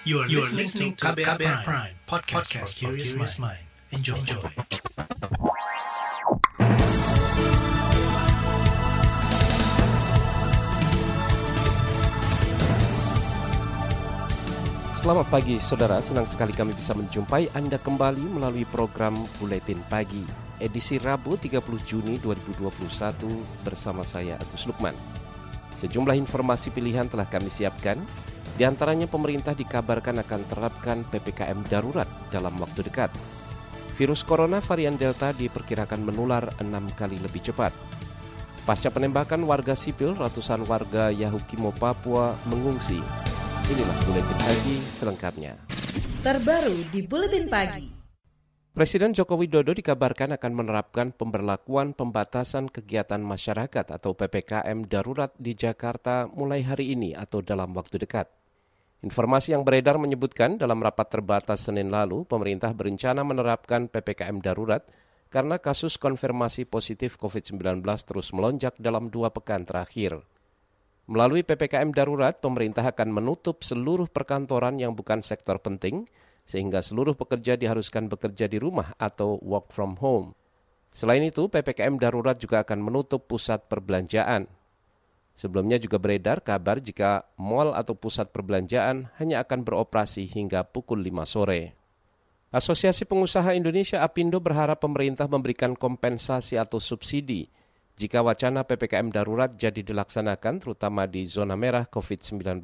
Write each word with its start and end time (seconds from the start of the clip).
You 0.00 0.24
are, 0.24 0.28
you 0.32 0.40
are 0.40 0.48
listening 0.56 0.96
to 0.96 1.12
KBR, 1.12 1.36
Prime, 1.36 1.60
Prime 1.60 1.92
podcast, 2.08 2.48
podcast 2.48 2.72
for 2.80 2.96
curious 2.96 3.36
mind. 3.36 3.60
Enjoy. 3.92 4.16
Enjoy. 4.16 4.40
Selamat 14.96 15.28
pagi 15.28 15.60
saudara, 15.60 16.00
senang 16.00 16.24
sekali 16.24 16.56
kami 16.56 16.72
bisa 16.72 16.96
menjumpai 16.96 17.52
Anda 17.52 17.76
kembali 17.76 18.40
melalui 18.40 18.64
program 18.64 19.20
Buletin 19.36 19.84
Pagi 19.92 20.24
edisi 20.64 20.96
Rabu 20.96 21.36
30 21.36 21.60
Juni 21.84 22.16
2021 22.16 22.72
bersama 23.68 24.00
saya 24.08 24.40
Agus 24.40 24.64
Lukman. 24.64 24.96
Sejumlah 25.76 26.16
informasi 26.16 26.72
pilihan 26.72 27.04
telah 27.04 27.28
kami 27.28 27.52
siapkan, 27.52 28.00
di 28.60 28.68
antaranya 28.68 29.08
pemerintah 29.08 29.56
dikabarkan 29.56 30.20
akan 30.20 30.40
terapkan 30.44 31.00
PPKM 31.08 31.64
darurat 31.64 32.04
dalam 32.28 32.60
waktu 32.60 32.84
dekat. 32.84 33.08
Virus 33.96 34.20
corona 34.20 34.60
varian 34.60 35.00
Delta 35.00 35.32
diperkirakan 35.32 36.04
menular 36.04 36.44
enam 36.60 36.92
kali 36.92 37.16
lebih 37.16 37.40
cepat. 37.40 37.72
Pasca 38.68 38.92
penembakan 38.92 39.48
warga 39.48 39.72
sipil, 39.72 40.12
ratusan 40.12 40.68
warga 40.68 41.08
Yahukimo, 41.08 41.72
Papua 41.72 42.36
mengungsi. 42.52 43.00
Inilah 43.72 43.96
Buletin 44.04 44.38
Pagi 44.44 44.76
selengkapnya. 44.92 45.56
Terbaru 46.20 46.84
di 46.92 47.00
Buletin 47.00 47.48
Pagi. 47.48 47.88
Presiden 48.76 49.16
Joko 49.16 49.40
Widodo 49.40 49.72
dikabarkan 49.72 50.36
akan 50.36 50.52
menerapkan 50.52 51.16
pemberlakuan 51.16 51.96
pembatasan 51.96 52.68
kegiatan 52.68 53.24
masyarakat 53.24 53.88
atau 53.88 54.12
PPKM 54.12 54.84
darurat 54.84 55.32
di 55.40 55.56
Jakarta 55.56 56.28
mulai 56.28 56.60
hari 56.60 56.92
ini 56.92 57.16
atau 57.16 57.40
dalam 57.40 57.72
waktu 57.72 58.04
dekat. 58.04 58.39
Informasi 59.00 59.56
yang 59.56 59.64
beredar 59.64 59.96
menyebutkan 59.96 60.60
dalam 60.60 60.76
rapat 60.84 61.08
terbatas 61.08 61.64
Senin 61.64 61.88
lalu, 61.88 62.28
pemerintah 62.28 62.76
berencana 62.76 63.24
menerapkan 63.24 63.88
PPKM 63.88 64.44
darurat 64.44 64.84
karena 65.32 65.56
kasus 65.56 65.96
konfirmasi 65.96 66.68
positif 66.68 67.16
COVID-19 67.16 67.80
terus 67.80 68.28
melonjak 68.36 68.76
dalam 68.76 69.08
dua 69.08 69.32
pekan 69.32 69.64
terakhir. 69.64 70.20
Melalui 71.08 71.40
PPKM 71.42 71.96
darurat, 71.96 72.36
pemerintah 72.38 72.84
akan 72.92 73.08
menutup 73.08 73.64
seluruh 73.64 74.06
perkantoran 74.06 74.76
yang 74.76 74.92
bukan 74.92 75.24
sektor 75.24 75.56
penting, 75.58 76.04
sehingga 76.44 76.84
seluruh 76.84 77.16
pekerja 77.16 77.56
diharuskan 77.56 78.06
bekerja 78.06 78.52
di 78.52 78.60
rumah 78.60 78.92
atau 79.00 79.40
work 79.40 79.72
from 79.72 79.96
home. 79.96 80.36
Selain 80.92 81.24
itu, 81.24 81.48
PPKM 81.48 81.96
darurat 81.96 82.36
juga 82.36 82.62
akan 82.66 82.78
menutup 82.84 83.24
pusat 83.26 83.64
perbelanjaan. 83.64 84.59
Sebelumnya 85.40 85.80
juga 85.80 85.96
beredar 85.96 86.44
kabar 86.44 86.84
jika 86.84 87.24
mal 87.40 87.72
atau 87.72 87.96
pusat 87.96 88.28
perbelanjaan 88.28 89.08
hanya 89.16 89.40
akan 89.40 89.64
beroperasi 89.64 90.28
hingga 90.28 90.68
pukul 90.68 91.00
5 91.00 91.24
sore. 91.24 91.72
Asosiasi 92.52 93.08
Pengusaha 93.08 93.56
Indonesia 93.56 94.04
APindo 94.04 94.36
berharap 94.36 94.84
pemerintah 94.84 95.24
memberikan 95.32 95.72
kompensasi 95.72 96.60
atau 96.60 96.76
subsidi 96.76 97.48
jika 97.96 98.20
wacana 98.20 98.68
PPKM 98.68 99.08
darurat 99.08 99.48
jadi 99.56 99.80
dilaksanakan 99.80 100.60
terutama 100.60 101.08
di 101.08 101.24
zona 101.24 101.56
merah 101.56 101.88
COVID-19. 101.88 102.60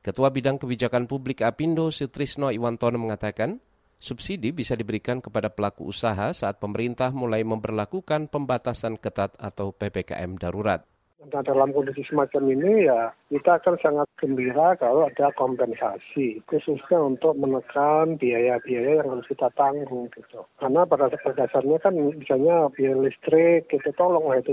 Ketua 0.00 0.28
Bidang 0.32 0.56
Kebijakan 0.56 1.04
Publik 1.04 1.44
Apindo 1.44 1.88
Sutrisno 1.92 2.48
Iwantono 2.48 2.96
mengatakan, 2.96 3.60
subsidi 4.00 4.52
bisa 4.52 4.72
diberikan 4.76 5.20
kepada 5.20 5.52
pelaku 5.52 5.84
usaha 5.88 6.32
saat 6.32 6.60
pemerintah 6.60 7.12
mulai 7.12 7.44
memperlakukan 7.44 8.32
pembatasan 8.32 8.96
ketat 8.96 9.36
atau 9.36 9.72
PPKM 9.72 10.36
darurat. 10.36 10.91
Nah, 11.30 11.42
dalam 11.46 11.70
kondisi 11.70 12.02
semacam 12.02 12.42
ini 12.50 12.90
ya 12.90 13.14
kita 13.30 13.62
akan 13.62 13.78
sangat 13.78 14.08
gembira 14.18 14.74
kalau 14.74 15.06
ada 15.06 15.30
kompensasi 15.38 16.42
khususnya 16.50 16.98
untuk 16.98 17.38
menekan 17.38 18.18
biaya-biaya 18.18 18.98
yang 18.98 19.08
harus 19.08 19.26
kita 19.30 19.46
tanggung 19.54 20.10
gitu. 20.10 20.42
Karena 20.58 20.82
pada 20.82 21.06
dasarnya 21.14 21.78
kan 21.78 21.94
misalnya 21.94 22.66
biaya 22.74 22.98
listrik 22.98 23.70
itu 23.70 23.90
tolong 23.94 24.34
itu 24.34 24.52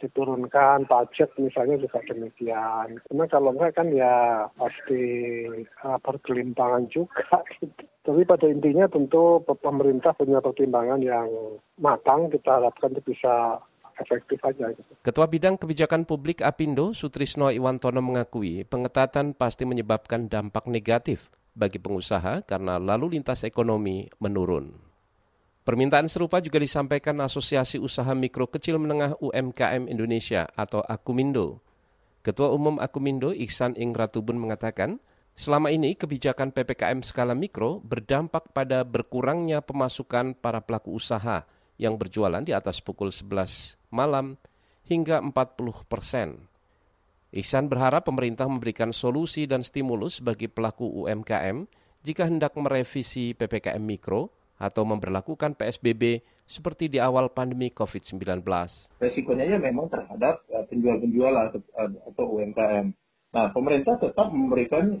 diturunkan 0.00 0.88
pajak 0.88 1.28
misalnya 1.36 1.76
juga 1.76 2.00
demikian. 2.08 2.96
Karena 3.04 3.24
kalau 3.28 3.52
enggak 3.52 3.76
kan 3.76 3.92
ya 3.92 4.48
pasti 4.56 5.04
uh, 5.84 6.00
berkelimpangan 6.00 6.88
juga 6.88 7.44
gitu. 7.60 7.84
Tapi 8.06 8.22
pada 8.22 8.46
intinya 8.46 8.86
tentu 8.86 9.42
pemerintah 9.42 10.14
punya 10.14 10.38
pertimbangan 10.38 11.02
yang 11.02 11.26
matang 11.82 12.30
kita 12.30 12.62
harapkan 12.62 12.94
bisa 13.02 13.58
efektif 14.00 14.38
aja. 14.44 14.72
Gitu. 14.72 14.92
Ketua 15.00 15.26
Bidang 15.26 15.56
Kebijakan 15.56 16.04
Publik 16.04 16.44
Apindo, 16.44 16.92
Sutrisno 16.92 17.48
Iwantono 17.48 18.00
mengakui 18.04 18.64
pengetatan 18.68 19.32
pasti 19.32 19.64
menyebabkan 19.64 20.28
dampak 20.28 20.68
negatif 20.68 21.32
bagi 21.56 21.80
pengusaha 21.80 22.44
karena 22.44 22.76
lalu 22.76 23.16
lintas 23.16 23.42
ekonomi 23.48 24.06
menurun. 24.20 24.76
Permintaan 25.66 26.06
serupa 26.06 26.38
juga 26.38 26.62
disampaikan 26.62 27.18
Asosiasi 27.18 27.82
Usaha 27.82 28.14
Mikro 28.14 28.46
Kecil 28.46 28.78
Menengah 28.78 29.18
UMKM 29.18 29.90
Indonesia 29.90 30.46
atau 30.54 30.78
Akumindo. 30.86 31.58
Ketua 32.22 32.54
Umum 32.54 32.78
Akumindo 32.78 33.34
Iksan 33.34 33.74
Ingratubun 33.74 34.38
mengatakan, 34.38 35.02
selama 35.34 35.74
ini 35.74 35.98
kebijakan 35.98 36.54
PPKM 36.54 37.02
skala 37.02 37.34
mikro 37.34 37.82
berdampak 37.82 38.54
pada 38.54 38.86
berkurangnya 38.86 39.58
pemasukan 39.58 40.38
para 40.38 40.62
pelaku 40.62 40.94
usaha 40.94 41.42
yang 41.76 42.00
berjualan 42.00 42.40
di 42.44 42.52
atas 42.56 42.80
pukul 42.80 43.12
11 43.12 43.76
malam 43.92 44.36
hingga 44.88 45.20
40 45.20 45.32
persen. 45.88 46.48
Ihsan 47.34 47.68
berharap 47.68 48.06
pemerintah 48.06 48.48
memberikan 48.48 48.94
solusi 48.96 49.44
dan 49.44 49.60
stimulus 49.60 50.24
bagi 50.24 50.48
pelaku 50.48 51.04
UMKM 51.04 51.68
jika 52.00 52.24
hendak 52.24 52.54
merevisi 52.56 53.34
PPKM 53.34 53.82
Mikro 53.82 54.32
atau 54.56 54.88
memperlakukan 54.88 55.58
PSBB 55.58 56.24
seperti 56.46 56.88
di 56.88 57.02
awal 57.02 57.28
pandemi 57.34 57.68
COVID-19. 57.74 58.40
Resikonya 59.02 59.44
ya 59.44 59.58
memang 59.58 59.90
terhadap 59.90 60.46
uh, 60.48 60.64
penjual-penjual 60.70 61.34
atau, 61.34 61.60
uh, 61.76 61.90
atau 62.08 62.24
UMKM. 62.38 62.86
Nah, 63.34 63.46
pemerintah 63.52 64.00
tetap 64.00 64.32
memberikan 64.32 64.96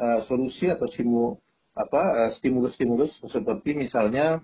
uh, 0.00 0.24
solusi 0.24 0.70
atau 0.70 0.88
simu, 0.88 1.36
apa 1.74 2.30
stimulus-stimulus 2.38 3.18
seperti 3.26 3.74
misalnya 3.74 4.38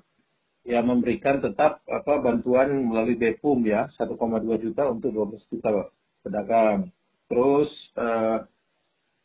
ya 0.65 0.85
memberikan 0.85 1.41
tetap 1.41 1.81
apa 1.89 2.21
bantuan 2.21 2.85
melalui 2.85 3.17
BPUM 3.17 3.65
ya 3.65 3.89
1,2 3.97 4.17
juta 4.61 4.83
untuk 4.93 5.11
12 5.13 5.51
juta 5.51 5.69
pedagang. 6.21 6.93
Terus 7.31 7.71
uh, 7.97 8.45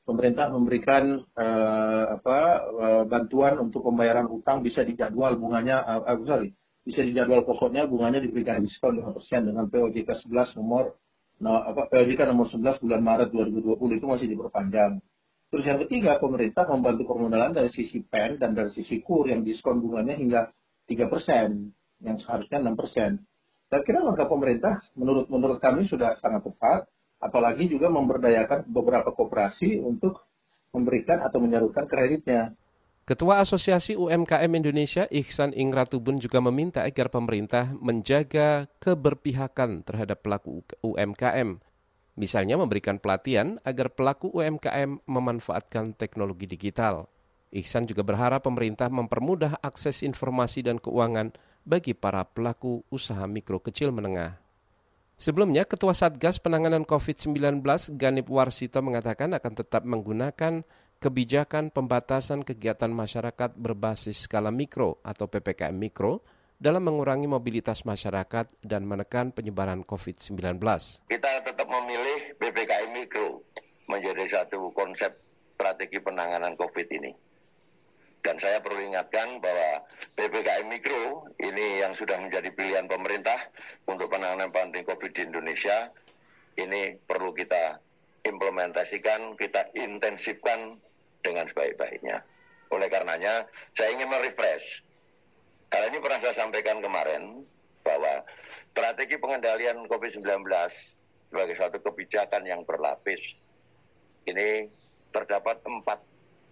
pemerintah 0.05 0.53
memberikan 0.53 1.25
uh, 1.35 2.03
apa 2.21 2.39
uh, 2.63 3.03
bantuan 3.09 3.57
untuk 3.59 3.81
pembayaran 3.83 4.29
utang 4.29 4.61
bisa 4.61 4.85
dijadwal 4.85 5.35
bunganya 5.35 5.81
uh, 5.81 6.01
uh, 6.05 6.23
sorry 6.23 6.53
bisa 6.85 7.01
dijadwal 7.01 7.41
pokoknya 7.41 7.89
bunganya 7.89 8.21
diberikan 8.21 8.61
diskon 8.61 9.01
5% 9.01 9.49
dengan 9.49 9.65
POJK 9.65 10.05
11 10.29 10.61
nomor 10.61 10.93
nah, 11.41 11.65
apa 11.65 11.89
POJK 11.89 12.29
nomor 12.29 12.45
11 12.53 12.77
bulan 12.77 13.01
Maret 13.01 13.29
2020 13.33 13.97
itu 13.97 14.05
masih 14.05 14.27
diperpanjang. 14.29 15.01
Terus 15.49 15.65
yang 15.65 15.79
ketiga 15.87 16.21
pemerintah 16.21 16.69
membantu 16.69 17.09
permodalan 17.09 17.57
dari 17.57 17.73
sisi 17.73 18.05
PEN 18.05 18.37
dan 18.37 18.53
dari 18.53 18.69
sisi 18.75 19.01
KUR 19.01 19.33
yang 19.33 19.41
diskon 19.41 19.81
bunganya 19.81 20.13
hingga 20.13 20.41
tiga 20.85 21.09
persen 21.09 21.73
yang 22.01 22.17
seharusnya 22.21 22.61
enam 22.61 22.77
persen. 22.77 23.21
Saya 23.69 23.81
kira 23.81 24.05
langkah 24.05 24.29
pemerintah 24.29 24.81
menurut 24.93 25.25
menurut 25.27 25.57
kami 25.57 25.89
sudah 25.89 26.15
sangat 26.21 26.45
tepat, 26.45 26.85
apalagi 27.17 27.65
juga 27.65 27.89
memberdayakan 27.89 28.69
beberapa 28.69 29.09
koperasi 29.09 29.81
untuk 29.81 30.21
memberikan 30.69 31.25
atau 31.25 31.41
menyalurkan 31.41 31.89
kreditnya. 31.89 32.53
Ketua 33.05 33.37
Asosiasi 33.37 33.93
UMKM 33.93 34.49
Indonesia 34.49 35.05
Ihsan 35.13 35.53
Ingratubun 35.53 36.17
juga 36.17 36.41
meminta 36.41 36.81
agar 36.81 37.13
pemerintah 37.13 37.69
menjaga 37.77 38.65
keberpihakan 38.81 39.85
terhadap 39.85 40.25
pelaku 40.25 40.65
UMKM. 40.81 41.61
Misalnya 42.17 42.57
memberikan 42.57 42.97
pelatihan 42.97 43.61
agar 43.61 43.93
pelaku 43.93 44.33
UMKM 44.33 45.05
memanfaatkan 45.05 45.93
teknologi 45.93 46.49
digital. 46.49 47.05
Ihsan 47.55 47.87
juga 47.87 48.03
berharap 48.03 48.43
pemerintah 48.43 48.91
mempermudah 48.91 49.63
akses 49.63 50.03
informasi 50.03 50.67
dan 50.67 50.75
keuangan 50.75 51.31
bagi 51.63 51.95
para 51.95 52.27
pelaku 52.27 52.83
usaha 52.91 53.23
mikro 53.23 53.63
kecil 53.63 53.95
menengah. 53.95 54.35
Sebelumnya, 55.15 55.63
Ketua 55.63 55.95
Satgas 55.95 56.43
Penanganan 56.43 56.83
COVID-19 56.83 57.63
Ganip 57.95 58.27
Warsito 58.27 58.83
mengatakan 58.83 59.31
akan 59.31 59.53
tetap 59.55 59.87
menggunakan 59.87 60.67
kebijakan 60.99 61.71
pembatasan 61.71 62.43
kegiatan 62.43 62.91
masyarakat 62.91 63.55
berbasis 63.55 64.27
skala 64.27 64.51
mikro 64.51 64.99
atau 65.07 65.31
PPKM 65.31 65.71
mikro 65.71 66.19
dalam 66.59 66.83
mengurangi 66.83 67.31
mobilitas 67.31 67.87
masyarakat 67.87 68.51
dan 68.59 68.83
menekan 68.83 69.31
penyebaran 69.31 69.87
COVID-19. 69.87 70.59
Kita 71.07 71.31
tetap 71.47 71.67
memilih 71.71 72.35
PPKM 72.35 72.91
mikro 72.91 73.47
menjadi 73.87 74.43
satu 74.43 74.75
konsep 74.75 75.15
strategi 75.55 76.03
penanganan 76.03 76.59
COVID 76.59 76.87
ini. 76.91 77.24
Dan 78.25 78.41
saya 78.41 78.57
perlu 78.57 78.81
ingatkan 78.81 79.37
bahwa 79.37 79.85
PPKM 80.17 80.65
Mikro 80.65 81.29
ini 81.37 81.85
yang 81.85 81.93
sudah 81.93 82.17
menjadi 82.17 82.49
pilihan 82.57 82.89
pemerintah 82.89 83.37
untuk 83.85 84.09
penanganan 84.09 84.49
pandemi 84.49 84.81
COVID 84.81 85.13
di 85.13 85.29
Indonesia, 85.29 85.93
ini 86.57 86.97
perlu 87.05 87.37
kita 87.37 87.77
implementasikan, 88.25 89.37
kita 89.37 89.69
intensifkan 89.77 90.81
dengan 91.21 91.45
sebaik-baiknya. 91.45 92.25
Oleh 92.73 92.89
karenanya, 92.89 93.45
saya 93.77 93.93
ingin 93.93 94.09
merefresh. 94.09 94.81
Karena 95.69 95.93
ini 95.93 96.01
pernah 96.01 96.17
saya 96.25 96.33
sampaikan 96.33 96.81
kemarin 96.81 97.45
bahwa 97.85 98.25
strategi 98.73 99.21
pengendalian 99.21 99.85
COVID-19 99.85 100.25
sebagai 101.29 101.53
suatu 101.61 101.77
kebijakan 101.77 102.41
yang 102.41 102.65
berlapis 102.65 103.21
ini 104.25 104.65
terdapat 105.13 105.61
empat 105.61 106.01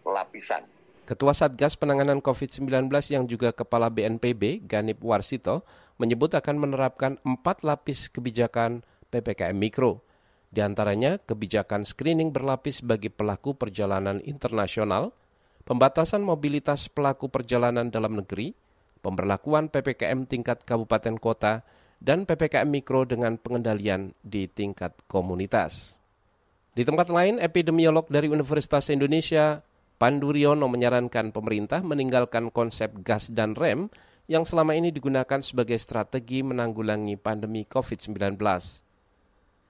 lapisan. 0.05 0.82
Ketua 1.03 1.35
Satgas 1.35 1.75
Penanganan 1.75 2.23
COVID-19 2.23 2.87
yang 3.11 3.27
juga 3.27 3.51
Kepala 3.51 3.91
BNPB, 3.91 4.63
Ganip 4.63 5.03
Warsito, 5.03 5.67
menyebut 5.99 6.31
akan 6.31 6.55
menerapkan 6.55 7.19
empat 7.27 7.67
lapis 7.67 8.07
kebijakan 8.07 8.87
PPKM 9.11 9.51
Mikro. 9.51 9.99
Di 10.47 10.63
antaranya 10.63 11.19
kebijakan 11.19 11.83
screening 11.83 12.31
berlapis 12.31 12.79
bagi 12.79 13.11
pelaku 13.11 13.51
perjalanan 13.51 14.23
internasional, 14.23 15.11
pembatasan 15.67 16.23
mobilitas 16.23 16.87
pelaku 16.87 17.27
perjalanan 17.27 17.91
dalam 17.91 18.15
negeri, 18.23 18.55
pemberlakuan 19.03 19.67
PPKM 19.67 20.23
tingkat 20.23 20.63
kabupaten 20.63 21.19
kota, 21.19 21.67
dan 21.99 22.23
PPKM 22.23 22.71
Mikro 22.71 23.03
dengan 23.03 23.35
pengendalian 23.35 24.15
di 24.23 24.47
tingkat 24.47 24.95
komunitas. 25.11 25.99
Di 26.71 26.87
tempat 26.87 27.11
lain, 27.11 27.43
epidemiolog 27.43 28.07
dari 28.07 28.31
Universitas 28.31 28.87
Indonesia 28.87 29.59
Pandu 30.03 30.35
Riono 30.35 30.67
menyarankan 30.67 31.31
pemerintah 31.31 31.79
meninggalkan 31.79 32.51
konsep 32.51 32.91
gas 33.07 33.31
dan 33.31 33.55
rem 33.55 33.87
yang 34.27 34.43
selama 34.43 34.75
ini 34.75 34.91
digunakan 34.91 35.39
sebagai 35.39 35.79
strategi 35.79 36.43
menanggulangi 36.43 37.15
pandemi 37.15 37.63
COVID-19. 37.63 38.35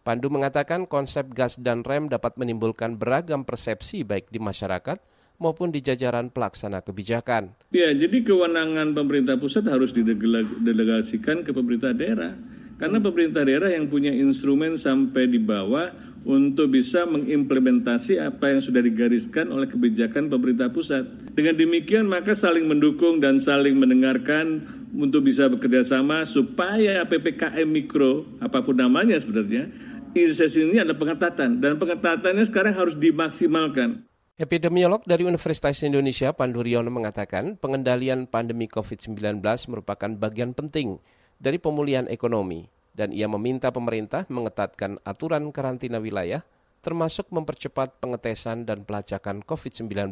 Pandu 0.02 0.28
mengatakan 0.34 0.90
konsep 0.90 1.30
gas 1.38 1.62
dan 1.62 1.86
rem 1.86 2.10
dapat 2.10 2.34
menimbulkan 2.42 2.98
beragam 2.98 3.46
persepsi 3.46 4.02
baik 4.02 4.34
di 4.34 4.42
masyarakat 4.42 4.98
maupun 5.38 5.70
di 5.70 5.86
jajaran 5.86 6.34
pelaksana 6.34 6.82
kebijakan. 6.82 7.54
Ya, 7.70 7.94
jadi 7.94 8.26
kewenangan 8.26 8.98
pemerintah 8.98 9.38
pusat 9.38 9.70
harus 9.70 9.94
didelegasikan 9.94 11.46
ke 11.46 11.54
pemerintah 11.54 11.94
daerah. 11.94 12.34
Karena 12.82 12.98
pemerintah 12.98 13.46
daerah 13.46 13.70
yang 13.70 13.86
punya 13.86 14.10
instrumen 14.10 14.82
sampai 14.82 15.30
di 15.30 15.38
bawah 15.38 15.94
untuk 16.24 16.72
bisa 16.72 17.04
mengimplementasi 17.04 18.20
apa 18.20 18.56
yang 18.56 18.62
sudah 18.64 18.80
digariskan 18.80 19.52
oleh 19.52 19.68
kebijakan 19.68 20.32
pemerintah 20.32 20.72
pusat. 20.72 21.04
Dengan 21.36 21.60
demikian 21.60 22.08
maka 22.08 22.32
saling 22.32 22.64
mendukung 22.64 23.20
dan 23.20 23.44
saling 23.44 23.76
mendengarkan 23.76 24.64
untuk 24.96 25.28
bisa 25.28 25.52
bekerja 25.52 25.84
sama 25.84 26.24
supaya 26.24 27.04
PPKM 27.04 27.68
mikro 27.68 28.24
apa 28.40 28.64
pun 28.64 28.80
namanya 28.80 29.20
sebenarnya 29.20 29.68
inisiasi 30.16 30.64
ini 30.64 30.80
ada 30.80 30.96
pengetatan 30.96 31.60
dan 31.60 31.76
pengetatannya 31.76 32.46
sekarang 32.48 32.74
harus 32.78 32.96
dimaksimalkan. 32.96 34.08
Epidemiolog 34.34 35.06
dari 35.06 35.30
Universitas 35.30 35.78
Indonesia 35.86 36.34
Pandu 36.34 36.66
Riono 36.66 36.90
mengatakan 36.90 37.54
pengendalian 37.54 38.26
pandemi 38.26 38.66
COVID-19 38.66 39.38
merupakan 39.70 40.10
bagian 40.18 40.58
penting 40.58 40.98
dari 41.38 41.62
pemulihan 41.62 42.10
ekonomi 42.10 42.66
dan 42.94 43.10
ia 43.10 43.26
meminta 43.26 43.74
pemerintah 43.74 44.26
mengetatkan 44.30 45.02
aturan 45.04 45.50
karantina 45.50 45.98
wilayah 45.98 46.46
termasuk 46.84 47.32
mempercepat 47.32 47.98
pengetesan 48.04 48.68
dan 48.68 48.84
pelacakan 48.84 49.40
COVID-19, 49.42 50.12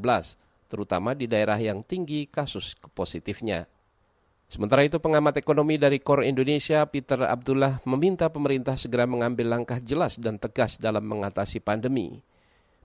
terutama 0.72 1.12
di 1.12 1.28
daerah 1.28 1.60
yang 1.60 1.84
tinggi 1.84 2.32
kasus 2.32 2.80
positifnya. 2.96 3.68
Sementara 4.48 4.84
itu 4.84 5.00
pengamat 5.00 5.40
ekonomi 5.40 5.76
dari 5.76 6.00
Kor 6.00 6.24
Indonesia 6.24 6.84
Peter 6.88 7.24
Abdullah 7.24 7.84
meminta 7.88 8.32
pemerintah 8.32 8.80
segera 8.80 9.08
mengambil 9.08 9.52
langkah 9.52 9.80
jelas 9.84 10.20
dan 10.20 10.40
tegas 10.40 10.80
dalam 10.80 11.04
mengatasi 11.08 11.60
pandemi. 11.60 12.24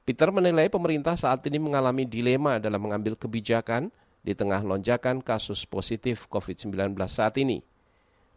Peter 0.07 0.31
menilai 0.31 0.71
pemerintah 0.71 1.19
saat 1.19 1.43
ini 1.51 1.59
mengalami 1.59 2.07
dilema 2.07 2.63
dalam 2.63 2.79
mengambil 2.79 3.19
kebijakan 3.19 3.91
di 4.23 4.35
tengah 4.35 4.63
lonjakan 4.63 5.19
kasus 5.23 5.67
positif 5.67 6.31
COVID-19 6.31 6.95
saat 7.11 7.35
ini. 7.39 7.63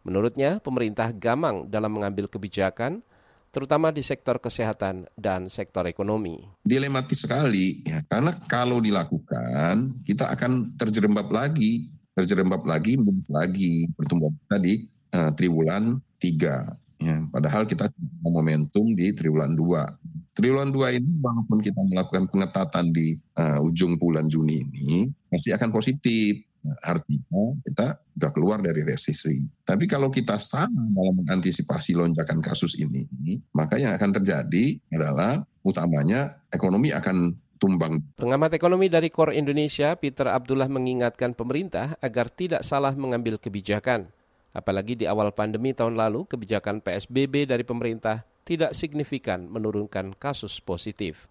Menurutnya, 0.00 0.58
pemerintah 0.64 1.12
gamang 1.12 1.68
dalam 1.68 1.92
mengambil 1.92 2.24
kebijakan, 2.24 3.04
terutama 3.50 3.90
di 3.90 4.00
sektor 4.00 4.38
kesehatan 4.38 5.10
dan 5.18 5.50
sektor 5.50 5.84
ekonomi. 5.84 6.40
Dilematis 6.62 7.26
sekali, 7.26 7.82
ya, 7.82 8.00
karena 8.06 8.32
kalau 8.46 8.78
dilakukan, 8.78 10.00
kita 10.06 10.30
akan 10.32 10.78
terjerembab 10.78 11.28
lagi, 11.28 11.90
terjerembab 12.14 12.62
lagi, 12.64 12.96
lagi 13.28 13.90
pertumbuhan 13.98 14.38
tadi 14.46 14.86
uh, 15.14 15.30
triwulan 15.34 15.98
3. 16.22 17.00
Ya, 17.00 17.16
padahal 17.32 17.64
kita 17.64 17.88
momentum 18.24 18.92
di 18.92 19.12
triwulan 19.16 19.56
2. 19.56 20.19
Triwulan 20.40 20.72
2 20.72 20.96
ini 20.96 21.10
walaupun 21.20 21.60
kita 21.60 21.80
melakukan 21.84 22.24
pengetatan 22.32 22.96
di 22.96 23.20
uh, 23.36 23.60
ujung 23.60 24.00
bulan 24.00 24.32
Juni 24.32 24.64
ini, 24.64 25.12
masih 25.28 25.52
akan 25.52 25.68
positif 25.68 26.40
Artinya 26.84 27.56
kita 27.64 27.86
sudah 27.96 28.30
keluar 28.36 28.58
dari 28.60 28.84
resesi. 28.84 29.40
Tapi 29.64 29.88
kalau 29.88 30.12
kita 30.12 30.36
salah 30.36 30.68
dalam 30.68 31.16
mengantisipasi 31.24 31.96
lonjakan 31.96 32.44
kasus 32.44 32.76
ini, 32.76 33.08
maka 33.56 33.80
yang 33.80 33.96
akan 33.96 34.20
terjadi 34.20 34.76
adalah 34.92 35.40
utamanya 35.64 36.36
ekonomi 36.52 36.92
akan 36.92 37.32
tumbang. 37.56 38.04
Pengamat 38.20 38.52
ekonomi 38.52 38.92
dari 38.92 39.08
Kor 39.08 39.32
Indonesia, 39.32 39.96
Peter 39.96 40.28
Abdullah 40.28 40.68
mengingatkan 40.68 41.32
pemerintah 41.32 41.96
agar 42.04 42.28
tidak 42.28 42.60
salah 42.60 42.92
mengambil 42.92 43.40
kebijakan. 43.40 44.12
Apalagi 44.52 44.98
di 44.98 45.06
awal 45.08 45.32
pandemi 45.32 45.72
tahun 45.72 45.96
lalu, 45.96 46.28
kebijakan 46.28 46.82
PSBB 46.84 47.48
dari 47.48 47.62
pemerintah 47.64 48.26
tidak 48.50 48.74
signifikan 48.74 49.46
menurunkan 49.46 50.18
kasus 50.18 50.58
positif. 50.58 51.30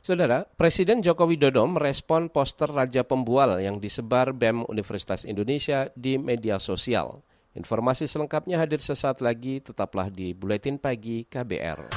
Saudara, 0.00 0.48
Presiden 0.56 1.04
Joko 1.04 1.28
Widodo 1.28 1.60
merespon 1.68 2.32
poster 2.32 2.72
Raja 2.72 3.04
Pembual 3.04 3.60
yang 3.60 3.76
disebar 3.76 4.32
BEM 4.32 4.64
Universitas 4.64 5.28
Indonesia 5.28 5.92
di 5.92 6.16
media 6.16 6.56
sosial. 6.56 7.20
Informasi 7.52 8.08
selengkapnya 8.08 8.56
hadir 8.56 8.80
sesaat 8.80 9.20
lagi, 9.20 9.60
tetaplah 9.60 10.08
di 10.08 10.32
Buletin 10.32 10.80
Pagi 10.80 11.28
KBR. 11.28 11.92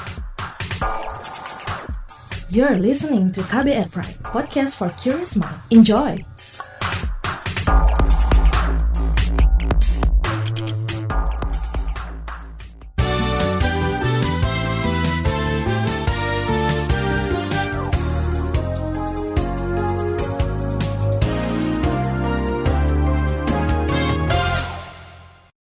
You're 2.52 2.76
listening 2.76 3.32
to 3.32 3.40
KBR 3.48 3.88
Pride, 3.88 4.20
podcast 4.20 4.76
for 4.76 4.92
curious 5.00 5.32
mind. 5.40 5.56
Enjoy! 5.72 6.31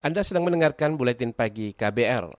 Anda 0.05 0.21
sedang 0.21 0.45
mendengarkan 0.45 1.01
Buletin 1.01 1.33
Pagi 1.33 1.73
KBR. 1.73 2.29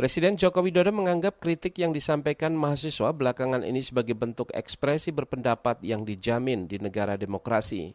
Presiden 0.00 0.40
Joko 0.40 0.64
Widodo 0.64 0.96
menganggap 0.96 1.44
kritik 1.44 1.76
yang 1.76 1.92
disampaikan 1.92 2.56
mahasiswa 2.56 3.12
belakangan 3.12 3.68
ini 3.68 3.84
sebagai 3.84 4.16
bentuk 4.16 4.48
ekspresi 4.48 5.12
berpendapat 5.12 5.84
yang 5.84 6.08
dijamin 6.08 6.64
di 6.64 6.80
negara 6.80 7.20
demokrasi. 7.20 7.92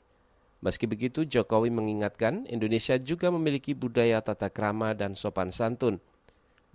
Meski 0.62 0.86
begitu, 0.86 1.26
Jokowi 1.26 1.74
mengingatkan 1.74 2.46
Indonesia 2.46 2.94
juga 3.02 3.34
memiliki 3.34 3.74
budaya 3.74 4.22
tata 4.22 4.54
krama 4.54 4.94
dan 4.94 5.18
sopan 5.18 5.50
santun. 5.50 5.98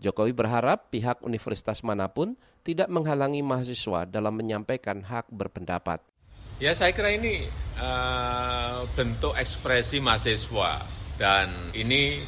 Jokowi 0.03 0.35
berharap 0.35 0.91
pihak 0.91 1.23
universitas 1.23 1.87
mana 1.87 2.11
pun 2.11 2.35
tidak 2.67 2.91
menghalangi 2.91 3.39
mahasiswa 3.47 4.03
dalam 4.03 4.35
menyampaikan 4.35 4.99
hak 4.99 5.31
berpendapat. 5.31 6.03
Ya 6.59 6.75
saya 6.75 6.91
kira 6.91 7.15
ini 7.15 7.47
uh, 7.79 8.83
bentuk 8.99 9.31
ekspresi 9.39 10.03
mahasiswa 10.03 11.02
dan 11.21 11.73
ini 11.77 12.19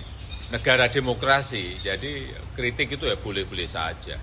negara 0.53 0.87
demokrasi, 0.93 1.81
jadi 1.81 2.31
kritik 2.53 2.95
itu 2.95 3.09
ya 3.09 3.17
boleh-boleh 3.19 3.69
saja. 3.69 4.17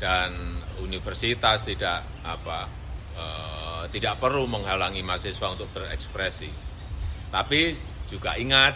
Dan 0.00 0.32
universitas 0.80 1.60
tidak 1.60 2.24
apa 2.24 2.64
e, 3.12 3.24
tidak 3.92 4.16
perlu 4.16 4.48
menghalangi 4.48 5.04
mahasiswa 5.04 5.52
untuk 5.52 5.68
berekspresi. 5.76 6.48
Tapi 7.28 7.76
juga 8.08 8.40
ingat 8.40 8.74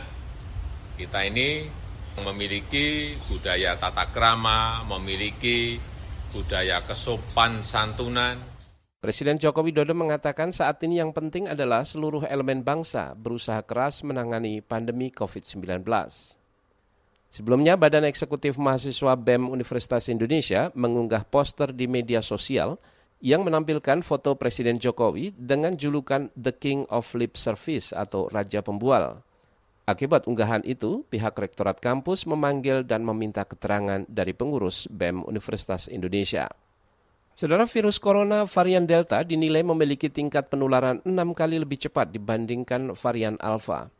kita 1.01 1.25
ini 1.25 1.67
memiliki 2.21 3.19
budaya 3.27 3.75
tata 3.81 4.13
krama, 4.13 4.87
memiliki 4.87 5.81
budaya 6.31 6.85
kesopan 6.87 7.65
santunan, 7.65 8.39
Presiden 9.05 9.37
Joko 9.37 9.61
Widodo 9.61 9.93
mengatakan 9.93 10.49
saat 10.49 10.81
ini 10.81 10.97
yang 10.97 11.13
penting 11.13 11.45
adalah 11.45 11.85
seluruh 11.85 12.25
elemen 12.25 12.65
bangsa 12.65 13.13
berusaha 13.13 13.61
keras 13.61 14.01
menangani 14.01 14.65
pandemi 14.65 15.13
COVID-19. 15.13 15.85
Sebelumnya, 17.29 17.77
Badan 17.77 18.09
Eksekutif 18.09 18.57
Mahasiswa 18.57 19.13
BEM 19.13 19.53
Universitas 19.53 20.09
Indonesia 20.09 20.73
mengunggah 20.73 21.21
poster 21.29 21.77
di 21.77 21.85
media 21.85 22.25
sosial 22.25 22.81
yang 23.21 23.45
menampilkan 23.45 24.01
foto 24.01 24.41
Presiden 24.41 24.81
Jokowi 24.81 25.37
dengan 25.37 25.77
julukan 25.77 26.33
The 26.33 26.57
King 26.57 26.89
of 26.89 27.05
Lip 27.13 27.37
Service 27.37 27.93
atau 27.93 28.33
Raja 28.33 28.65
Pembual. 28.65 29.21
Akibat 29.85 30.25
unggahan 30.25 30.65
itu, 30.65 31.05
pihak 31.13 31.37
Rektorat 31.37 31.77
Kampus 31.77 32.25
memanggil 32.25 32.89
dan 32.89 33.05
meminta 33.05 33.45
keterangan 33.45 34.09
dari 34.09 34.33
pengurus 34.33 34.89
BEM 34.89 35.29
Universitas 35.29 35.93
Indonesia. 35.93 36.49
Saudara 37.35 37.67
virus 37.67 37.99
corona 37.99 38.47
varian 38.47 38.87
Delta 38.87 39.19
dinilai 39.27 39.67
memiliki 39.67 40.07
tingkat 40.07 40.47
penularan 40.47 41.03
enam 41.03 41.35
kali 41.35 41.59
lebih 41.59 41.83
cepat 41.83 42.15
dibandingkan 42.15 42.95
varian 42.95 43.35
Alpha. 43.43 43.91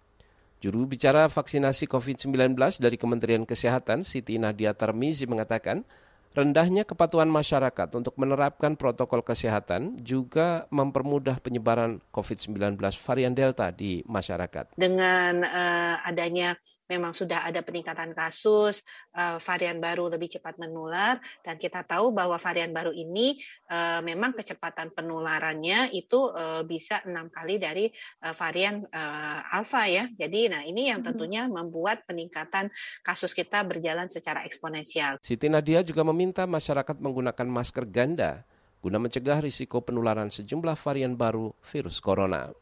Juru 0.63 0.87
bicara 0.87 1.27
vaksinasi 1.27 1.91
COVID-19 1.91 2.55
dari 2.79 2.95
Kementerian 2.95 3.43
Kesehatan, 3.43 4.07
Siti 4.07 4.39
Nadia 4.39 4.71
Tarmizi 4.71 5.27
mengatakan, 5.27 5.83
rendahnya 6.31 6.87
kepatuhan 6.87 7.27
masyarakat 7.27 7.91
untuk 7.99 8.15
menerapkan 8.23 8.79
protokol 8.79 9.27
kesehatan 9.27 9.99
juga 9.99 10.71
mempermudah 10.71 11.43
penyebaran 11.43 11.99
COVID-19 12.15 12.79
varian 12.79 13.35
Delta 13.35 13.75
di 13.75 14.07
masyarakat. 14.07 14.79
Dengan 14.79 15.43
uh, 15.43 16.07
adanya 16.07 16.55
memang 16.91 17.17
sudah 17.17 17.47
ada 17.47 17.65
peningkatan 17.65 18.13
kasus, 18.13 18.85
uh, 19.17 19.41
varian 19.41 19.81
baru 19.81 20.13
lebih 20.13 20.37
cepat 20.39 20.61
menular, 20.61 21.21
dan 21.41 21.57
kita 21.57 21.85
tahu 21.85 22.13
bahwa 22.13 22.37
varian 22.37 22.73
baru 22.73 22.93
ini 22.93 23.41
uh, 23.71 24.01
memang 24.05 24.37
kecepatan 24.37 24.93
penularannya 24.93 25.93
itu 25.97 26.33
uh, 26.33 26.63
bisa 26.67 27.01
enam 27.09 27.29
kali 27.33 27.57
dari 27.61 27.89
uh, 28.25 28.35
varian 28.37 28.85
uh, 28.93 29.41
alpha 29.55 29.87
ya. 29.89 30.09
Jadi, 30.17 30.53
nah 30.53 30.63
ini 30.65 30.93
yang 30.93 31.01
tentunya 31.01 31.47
membuat 31.49 32.05
peningkatan 32.05 32.69
kasus 33.05 33.33
kita 33.33 33.65
berjalan 33.65 34.09
secara 34.09 34.45
eksponensial. 34.45 35.21
Siti 35.25 35.49
Nadia 35.49 35.85
juga 35.85 36.05
meminta 36.05 36.45
masyarakat 36.45 36.97
menggunakan 37.01 37.47
masker 37.49 37.85
ganda 37.89 38.45
guna 38.85 39.01
mencegah 39.01 39.41
risiko 39.41 39.81
penularan 39.81 40.29
sejumlah 40.29 40.77
varian 40.77 41.17
baru 41.17 41.57
virus 41.65 42.05
corona. 42.05 42.53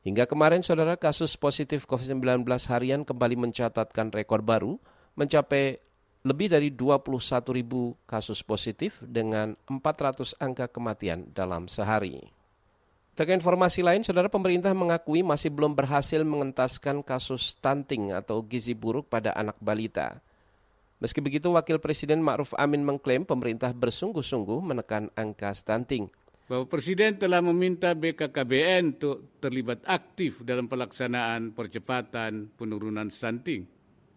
Hingga 0.00 0.24
kemarin, 0.24 0.64
saudara, 0.64 0.96
kasus 0.96 1.36
positif 1.36 1.84
COVID-19 1.84 2.48
harian 2.72 3.04
kembali 3.04 3.36
mencatatkan 3.36 4.08
rekor 4.08 4.40
baru, 4.40 4.80
mencapai 5.12 5.76
lebih 6.24 6.48
dari 6.48 6.72
21 6.72 7.20
ribu 7.52 7.92
kasus 8.08 8.40
positif 8.40 8.96
dengan 9.04 9.52
400 9.68 10.40
angka 10.40 10.72
kematian 10.72 11.28
dalam 11.36 11.68
sehari. 11.68 12.16
Terkait 13.12 13.36
informasi 13.36 13.84
lain, 13.84 14.00
saudara 14.00 14.32
pemerintah 14.32 14.72
mengakui 14.72 15.20
masih 15.20 15.52
belum 15.52 15.76
berhasil 15.76 16.24
mengentaskan 16.24 17.04
kasus 17.04 17.52
stunting 17.52 18.16
atau 18.16 18.40
gizi 18.40 18.72
buruk 18.72 19.04
pada 19.12 19.36
anak 19.36 19.60
balita. 19.60 20.24
Meski 20.96 21.20
begitu, 21.20 21.52
Wakil 21.52 21.76
Presiden 21.76 22.24
Ma'ruf 22.24 22.56
Amin 22.56 22.80
mengklaim 22.88 23.28
pemerintah 23.28 23.76
bersungguh-sungguh 23.76 24.64
menekan 24.64 25.12
angka 25.12 25.52
stunting– 25.52 26.08
bahwa 26.50 26.66
Presiden 26.66 27.14
telah 27.14 27.38
meminta 27.38 27.94
BKKBN 27.94 28.98
untuk 28.98 29.38
terlibat 29.38 29.86
aktif 29.86 30.42
dalam 30.42 30.66
pelaksanaan 30.66 31.54
percepatan 31.54 32.50
penurunan 32.58 33.06
stunting. 33.06 33.70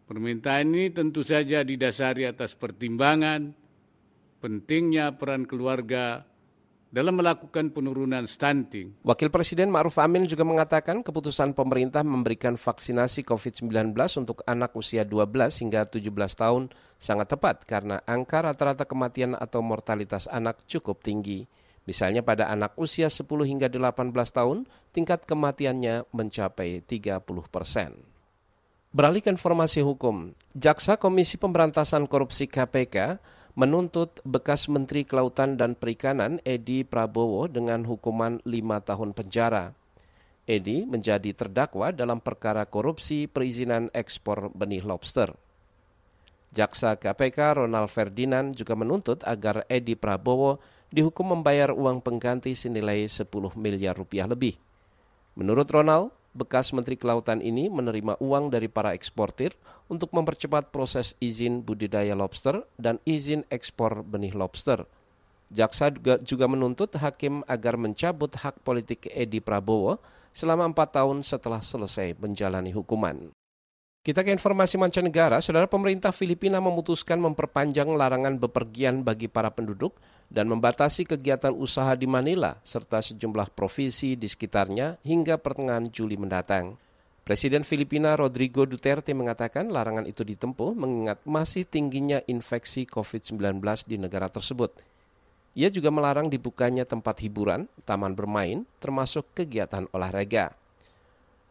Permintaan 0.10 0.74
ini 0.74 0.90
tentu 0.90 1.22
saja 1.22 1.62
didasari 1.62 2.26
atas 2.26 2.58
pertimbangan 2.58 3.54
pentingnya 4.42 5.14
peran 5.14 5.46
keluarga 5.46 6.26
dalam 6.90 7.22
melakukan 7.22 7.70
penurunan 7.70 8.26
stunting. 8.26 8.98
Wakil 9.06 9.30
Presiden 9.30 9.70
Ma'ruf 9.70 10.02
Amin 10.02 10.26
juga 10.26 10.42
mengatakan 10.42 11.06
keputusan 11.06 11.54
pemerintah 11.54 12.02
memberikan 12.02 12.58
vaksinasi 12.58 13.22
COVID-19 13.30 13.94
untuk 14.18 14.42
anak 14.50 14.74
usia 14.74 15.06
12 15.06 15.70
hingga 15.70 15.86
17 15.86 16.10
tahun 16.34 16.74
sangat 16.98 17.38
tepat 17.38 17.62
karena 17.70 18.02
angka 18.10 18.42
rata-rata 18.42 18.90
kematian 18.90 19.38
atau 19.38 19.62
mortalitas 19.62 20.26
anak 20.26 20.66
cukup 20.66 21.06
tinggi. 21.06 21.46
Misalnya 21.84 22.24
pada 22.24 22.48
anak 22.48 22.80
usia 22.80 23.12
10 23.12 23.28
hingga 23.44 23.68
18 23.68 24.16
tahun, 24.32 24.64
tingkat 24.96 25.28
kematiannya 25.28 26.08
mencapai 26.16 26.80
30 26.88 27.20
persen. 27.52 28.00
Beralih 28.94 29.26
ke 29.26 29.34
informasi 29.34 29.82
hukum, 29.82 30.38
Jaksa 30.54 31.02
Komisi 31.02 31.36
Pemberantasan 31.42 32.06
Korupsi 32.06 32.46
KPK 32.46 33.18
menuntut 33.58 34.22
bekas 34.22 34.70
Menteri 34.70 35.06
Kelautan 35.06 35.58
dan 35.58 35.74
Perikanan 35.74 36.38
Edi 36.46 36.86
Prabowo 36.86 37.50
dengan 37.50 37.86
hukuman 37.86 38.38
lima 38.46 38.82
tahun 38.82 39.18
penjara. 39.18 39.74
Edi 40.44 40.84
menjadi 40.84 41.32
terdakwa 41.32 41.96
dalam 41.96 42.20
perkara 42.20 42.68
korupsi 42.68 43.32
perizinan 43.32 43.88
ekspor 43.96 44.52
benih 44.52 44.84
lobster. 44.84 45.32
Jaksa 46.54 47.00
KPK 47.00 47.66
Ronald 47.66 47.90
Ferdinand 47.90 48.54
juga 48.54 48.78
menuntut 48.78 49.26
agar 49.26 49.66
Edi 49.66 49.98
Prabowo 49.98 50.62
dihukum 50.94 51.34
membayar 51.34 51.74
uang 51.74 52.06
pengganti 52.06 52.54
senilai 52.54 53.10
10 53.10 53.26
miliar 53.58 53.98
rupiah 53.98 54.30
lebih. 54.30 54.62
Menurut 55.34 55.66
Ronald, 55.74 56.14
bekas 56.38 56.70
Menteri 56.70 56.94
Kelautan 56.94 57.42
ini 57.42 57.66
menerima 57.66 58.22
uang 58.22 58.54
dari 58.54 58.70
para 58.70 58.94
eksportir 58.94 59.58
untuk 59.90 60.14
mempercepat 60.14 60.70
proses 60.70 61.18
izin 61.18 61.66
budidaya 61.66 62.14
lobster 62.14 62.62
dan 62.78 63.02
izin 63.10 63.42
ekspor 63.50 64.06
benih 64.06 64.38
lobster. 64.38 64.86
Jaksa 65.50 65.90
juga, 65.90 66.22
juga 66.22 66.46
menuntut 66.46 66.94
hakim 66.98 67.42
agar 67.50 67.78
mencabut 67.78 68.30
hak 68.30 68.62
politik 68.62 69.10
Edi 69.10 69.42
Prabowo 69.42 69.98
selama 70.34 70.70
empat 70.70 71.02
tahun 71.02 71.22
setelah 71.26 71.62
selesai 71.62 72.18
menjalani 72.18 72.74
hukuman. 72.74 73.34
Kita 74.04 74.20
ke 74.20 74.36
informasi 74.36 74.76
mancanegara, 74.76 75.40
saudara 75.40 75.64
pemerintah 75.64 76.12
Filipina 76.12 76.60
memutuskan 76.60 77.24
memperpanjang 77.24 77.88
larangan 77.88 78.36
bepergian 78.36 79.00
bagi 79.00 79.32
para 79.32 79.48
penduduk 79.48 79.96
dan 80.32 80.50
membatasi 80.52 81.08
kegiatan 81.08 81.52
usaha 81.52 81.94
di 81.98 82.06
Manila 82.06 82.60
serta 82.62 83.00
sejumlah 83.02 83.52
provinsi 83.52 84.16
di 84.20 84.28
sekitarnya 84.28 85.02
hingga 85.04 85.40
pertengahan 85.40 85.88
Juli 85.90 86.16
mendatang. 86.16 86.76
Presiden 87.24 87.64
Filipina 87.64 88.20
Rodrigo 88.20 88.68
Duterte 88.68 89.16
mengatakan 89.16 89.72
larangan 89.72 90.04
itu 90.04 90.28
ditempuh 90.28 90.76
mengingat 90.76 91.24
masih 91.24 91.64
tingginya 91.64 92.20
infeksi 92.28 92.84
COVID-19 92.84 93.64
di 93.88 93.96
negara 93.96 94.28
tersebut. 94.28 94.76
Ia 95.56 95.72
juga 95.72 95.88
melarang 95.94 96.28
dibukanya 96.28 96.84
tempat 96.84 97.24
hiburan, 97.24 97.70
taman 97.88 98.12
bermain, 98.12 98.68
termasuk 98.84 99.24
kegiatan 99.32 99.88
olahraga. 99.96 100.52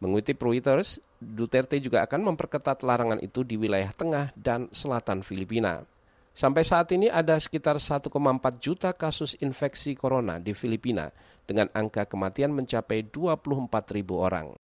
Mengutip 0.02 0.43
Reuters, 0.43 0.99
Duterte 1.23 1.79
juga 1.79 2.02
akan 2.02 2.35
memperketat 2.35 2.83
larangan 2.83 3.23
itu 3.23 3.47
di 3.47 3.55
wilayah 3.55 3.95
tengah 3.95 4.35
dan 4.35 4.67
selatan 4.75 5.23
Filipina. 5.23 5.87
Sampai 6.33 6.65
saat 6.65 6.89
ini 6.97 7.12
ada 7.12 7.37
sekitar 7.37 7.77
1,4 7.77 8.09
juta 8.57 8.91
kasus 8.97 9.37
infeksi 9.45 9.93
corona 9.93 10.41
di 10.41 10.57
Filipina 10.57 11.12
dengan 11.45 11.69
angka 11.77 12.09
kematian 12.09 12.57
mencapai 12.57 13.05
24 13.05 13.69
ribu 13.93 14.21
orang. 14.21 14.57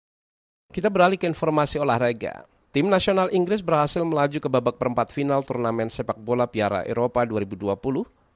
Kita 0.73 0.89
beralih 0.89 1.21
ke 1.21 1.29
informasi 1.29 1.77
olahraga. 1.81 2.49
Tim 2.73 2.89
nasional 2.89 3.33
Inggris 3.33 3.65
berhasil 3.65 4.05
melaju 4.05 4.39
ke 4.41 4.49
babak 4.49 4.77
perempat 4.77 5.13
final 5.13 5.41
turnamen 5.45 5.89
sepak 5.89 6.21
bola 6.21 6.49
Piala 6.49 6.85
Eropa 6.85 7.25
2020 7.25 7.77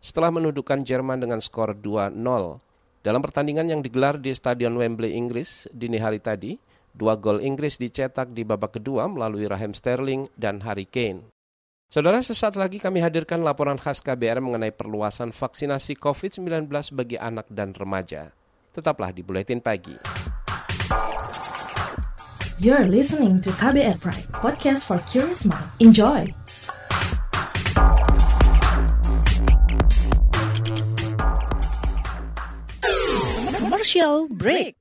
setelah 0.01 0.33
menundukkan 0.33 0.81
Jerman 0.85 1.21
dengan 1.21 1.41
skor 1.41 1.77
2-0. 1.77 2.17
Dalam 3.05 3.21
pertandingan 3.21 3.69
yang 3.69 3.81
digelar 3.85 4.17
di 4.17 4.33
Stadion 4.33 4.77
Wembley, 4.77 5.13
Inggris, 5.13 5.69
dini 5.73 6.01
hari 6.01 6.23
tadi, 6.23 6.57
Dua 6.93 7.17
gol 7.17 7.41
Inggris 7.41 7.81
dicetak 7.81 8.37
di 8.37 8.45
babak 8.45 8.77
kedua 8.77 9.09
melalui 9.09 9.49
Raheem 9.49 9.73
Sterling 9.73 10.29
dan 10.37 10.61
Harry 10.61 10.85
Kane. 10.85 11.25
Saudara, 11.93 12.25
sesaat 12.25 12.57
lagi 12.57 12.81
kami 12.81 13.05
hadirkan 13.05 13.45
laporan 13.45 13.77
khas 13.77 14.01
KBR 14.01 14.41
mengenai 14.41 14.73
perluasan 14.73 15.29
vaksinasi 15.29 16.01
COVID-19 16.01 16.73
bagi 16.97 17.21
anak 17.21 17.53
dan 17.53 17.77
remaja. 17.77 18.33
Tetaplah 18.73 19.13
di 19.13 19.21
Buletin 19.21 19.61
Pagi. 19.61 20.01
You're 22.65 22.89
listening 22.89 23.45
to 23.45 23.53
KBR 23.53 24.01
Pride, 24.01 24.25
podcast 24.33 24.89
for 24.89 25.05
curious 25.05 25.45
mind. 25.45 25.69
Enjoy! 25.85 26.33
Commercial 33.61 34.33
break. 34.33 34.81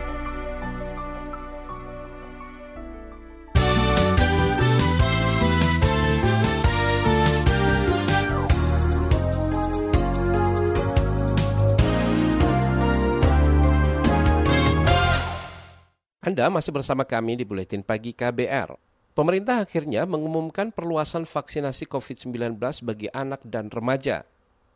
Anda 16.31 16.47
masih 16.47 16.71
bersama 16.71 17.03
kami 17.03 17.35
di 17.35 17.43
Buletin 17.43 17.83
Pagi 17.83 18.15
KBR. 18.15 18.79
Pemerintah 19.11 19.67
akhirnya 19.67 20.07
mengumumkan 20.07 20.71
perluasan 20.71 21.27
vaksinasi 21.27 21.83
COVID-19 21.91 22.55
bagi 22.87 23.11
anak 23.11 23.43
dan 23.43 23.67
remaja. 23.67 24.23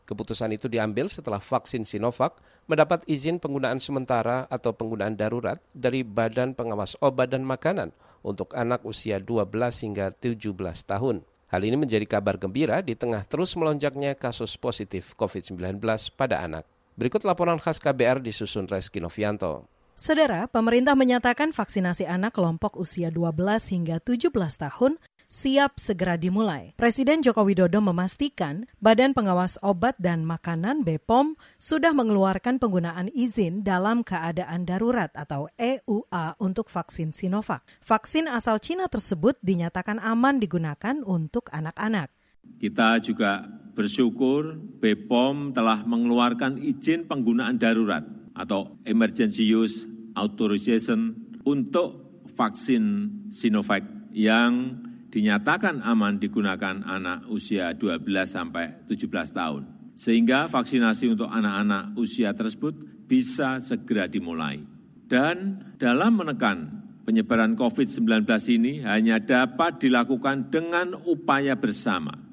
Keputusan 0.04 0.52
itu 0.52 0.68
diambil 0.68 1.08
setelah 1.08 1.40
vaksin 1.40 1.88
Sinovac 1.88 2.44
mendapat 2.68 3.08
izin 3.08 3.40
penggunaan 3.40 3.80
sementara 3.80 4.52
atau 4.52 4.76
penggunaan 4.76 5.16
darurat 5.16 5.56
dari 5.72 6.04
Badan 6.04 6.60
Pengawas 6.60 7.00
Obat 7.00 7.32
dan 7.32 7.48
Makanan 7.48 7.96
untuk 8.20 8.52
anak 8.52 8.84
usia 8.84 9.24
12 9.24 9.48
hingga 9.80 10.12
17 10.12 10.52
tahun. 10.84 11.24
Hal 11.56 11.62
ini 11.64 11.80
menjadi 11.80 12.04
kabar 12.04 12.36
gembira 12.36 12.84
di 12.84 13.00
tengah 13.00 13.24
terus 13.24 13.56
melonjaknya 13.56 14.12
kasus 14.12 14.60
positif 14.60 15.16
COVID-19 15.16 15.80
pada 16.20 16.44
anak. 16.44 16.68
Berikut 17.00 17.24
laporan 17.24 17.64
khas 17.64 17.80
KBR 17.80 18.20
disusun 18.20 18.68
Reski 18.68 19.00
Novianto. 19.00 19.72
Saudara, 19.96 20.52
pemerintah 20.52 20.92
menyatakan 20.92 21.56
vaksinasi 21.56 22.04
anak 22.04 22.36
kelompok 22.36 22.76
usia 22.76 23.08
12 23.08 23.32
hingga 23.72 24.04
17 24.04 24.28
tahun 24.36 25.00
siap 25.32 25.80
segera 25.80 26.20
dimulai. 26.20 26.76
Presiden 26.76 27.24
Joko 27.24 27.48
Widodo 27.48 27.80
memastikan 27.80 28.68
Badan 28.84 29.16
Pengawas 29.16 29.56
Obat 29.64 29.96
dan 29.96 30.28
Makanan 30.28 30.84
BPOM 30.84 31.40
sudah 31.56 31.96
mengeluarkan 31.96 32.60
penggunaan 32.60 33.08
izin 33.16 33.64
dalam 33.64 34.04
keadaan 34.04 34.68
darurat 34.68 35.16
atau 35.16 35.48
EUA 35.56 36.44
untuk 36.44 36.68
vaksin 36.68 37.16
Sinovac. 37.16 37.64
Vaksin 37.80 38.28
asal 38.28 38.60
Cina 38.60 38.92
tersebut 38.92 39.40
dinyatakan 39.40 40.04
aman 40.04 40.44
digunakan 40.44 41.00
untuk 41.08 41.48
anak-anak. 41.56 42.12
Kita 42.60 43.00
juga 43.00 43.48
bersyukur 43.72 44.60
BPOM 44.60 45.56
telah 45.56 45.88
mengeluarkan 45.88 46.60
izin 46.60 47.08
penggunaan 47.08 47.56
darurat 47.56 48.25
atau 48.36 48.78
emergency 48.84 49.48
use 49.48 49.88
authorization 50.14 51.16
untuk 51.48 52.22
vaksin 52.36 53.10
Sinovac 53.32 53.84
yang 54.12 54.84
dinyatakan 55.12 55.80
aman 55.80 56.20
digunakan 56.20 56.84
anak 56.84 57.32
usia 57.32 57.72
12 57.72 58.04
sampai 58.28 58.84
17 58.84 59.08
tahun. 59.32 59.64
Sehingga 59.96 60.52
vaksinasi 60.52 61.16
untuk 61.16 61.32
anak-anak 61.32 61.96
usia 61.96 62.36
tersebut 62.36 63.08
bisa 63.08 63.64
segera 63.64 64.12
dimulai. 64.12 64.60
Dan 65.08 65.64
dalam 65.80 66.20
menekan 66.20 66.84
penyebaran 67.08 67.56
COVID-19 67.56 68.28
ini 68.60 68.84
hanya 68.84 69.24
dapat 69.24 69.80
dilakukan 69.80 70.52
dengan 70.52 70.98
upaya 71.08 71.56
bersama. 71.56 72.25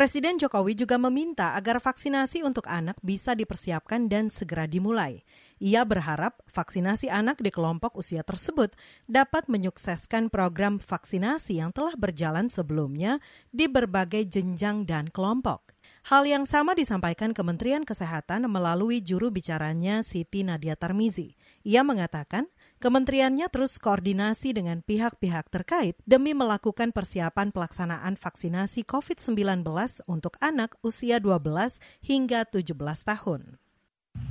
Presiden 0.00 0.40
Jokowi 0.40 0.80
juga 0.80 0.96
meminta 0.96 1.52
agar 1.52 1.76
vaksinasi 1.76 2.40
untuk 2.40 2.64
anak 2.72 2.96
bisa 3.04 3.36
dipersiapkan 3.36 4.08
dan 4.08 4.32
segera 4.32 4.64
dimulai. 4.64 5.20
Ia 5.60 5.84
berharap 5.84 6.40
vaksinasi 6.48 7.12
anak 7.12 7.44
di 7.44 7.52
kelompok 7.52 7.92
usia 8.00 8.24
tersebut 8.24 8.72
dapat 9.04 9.44
menyukseskan 9.52 10.32
program 10.32 10.80
vaksinasi 10.80 11.60
yang 11.60 11.68
telah 11.68 11.92
berjalan 12.00 12.48
sebelumnya 12.48 13.20
di 13.52 13.68
berbagai 13.68 14.24
jenjang 14.24 14.88
dan 14.88 15.12
kelompok. 15.12 15.76
Hal 16.08 16.24
yang 16.24 16.48
sama 16.48 16.72
disampaikan 16.72 17.36
Kementerian 17.36 17.84
Kesehatan 17.84 18.48
melalui 18.48 19.04
juru 19.04 19.28
bicaranya 19.28 20.00
Siti 20.00 20.40
Nadia 20.40 20.80
Tarmizi. 20.80 21.36
Ia 21.60 21.84
mengatakan, 21.84 22.48
Kementeriannya 22.80 23.52
terus 23.52 23.76
koordinasi 23.76 24.56
dengan 24.56 24.80
pihak-pihak 24.80 25.52
terkait 25.52 26.00
demi 26.08 26.32
melakukan 26.32 26.96
persiapan 26.96 27.52
pelaksanaan 27.52 28.16
vaksinasi 28.16 28.88
COVID-19 28.88 29.68
untuk 30.08 30.40
anak 30.40 30.80
usia 30.80 31.20
12 31.20 31.76
hingga 32.00 32.48
17 32.48 32.72
tahun 33.04 33.60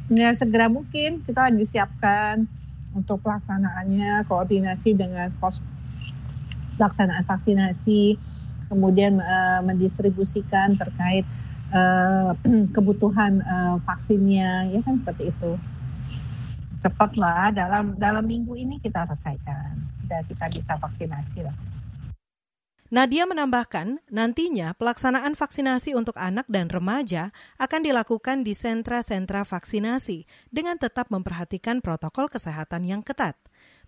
ya 0.10 0.34
segera 0.34 0.66
mungkin 0.66 1.22
kita 1.24 1.54
lagi 1.54 1.66
siapkan 1.66 2.50
untuk 2.98 3.22
pelaksanaannya, 3.22 4.26
koordinasi 4.26 4.98
dengan 4.98 5.30
pos 5.38 5.62
pelaksanaan 6.80 7.22
vaksinasi, 7.28 8.18
kemudian 8.72 9.22
uh, 9.22 9.62
mendistribusikan 9.62 10.74
terkait 10.74 11.28
uh, 11.70 12.34
kebutuhan 12.76 13.46
uh, 13.46 13.78
vaksinnya, 13.86 14.74
ya 14.74 14.80
kan 14.82 14.98
seperti 15.04 15.30
itu. 15.30 15.52
Cepatlah 16.80 17.52
dalam 17.52 18.00
dalam 18.00 18.24
minggu 18.24 18.56
ini 18.56 18.80
kita 18.80 19.04
selesaikan, 19.04 19.76
dan 20.08 20.24
kita 20.32 20.48
bisa 20.48 20.74
vaksinasi 20.80 21.44
lah. 21.44 21.56
Nadia 22.90 23.30
menambahkan, 23.30 24.02
nantinya 24.10 24.74
pelaksanaan 24.74 25.38
vaksinasi 25.38 25.94
untuk 25.94 26.18
anak 26.18 26.50
dan 26.50 26.66
remaja 26.74 27.30
akan 27.62 27.86
dilakukan 27.86 28.42
di 28.42 28.58
sentra-sentra 28.58 29.46
vaksinasi 29.46 30.26
dengan 30.50 30.74
tetap 30.82 31.14
memperhatikan 31.14 31.86
protokol 31.86 32.26
kesehatan 32.26 32.90
yang 32.90 33.06
ketat. 33.06 33.38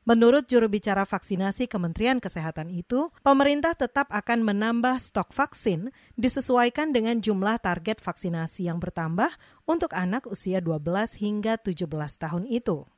Menurut 0.02 0.50
juru 0.50 0.66
bicara 0.66 1.06
vaksinasi 1.06 1.70
Kementerian 1.70 2.18
Kesehatan 2.18 2.74
itu, 2.74 3.14
pemerintah 3.22 3.78
tetap 3.78 4.10
akan 4.10 4.42
menambah 4.42 4.98
stok 4.98 5.30
vaksin 5.30 5.94
disesuaikan 6.18 6.90
dengan 6.90 7.22
jumlah 7.22 7.62
target 7.62 8.02
vaksinasi 8.02 8.66
yang 8.66 8.82
bertambah 8.82 9.30
untuk 9.70 9.94
anak 9.94 10.26
usia 10.26 10.58
12 10.58 11.22
hingga 11.22 11.62
17 11.62 11.86
tahun 12.18 12.50
itu. 12.50 12.90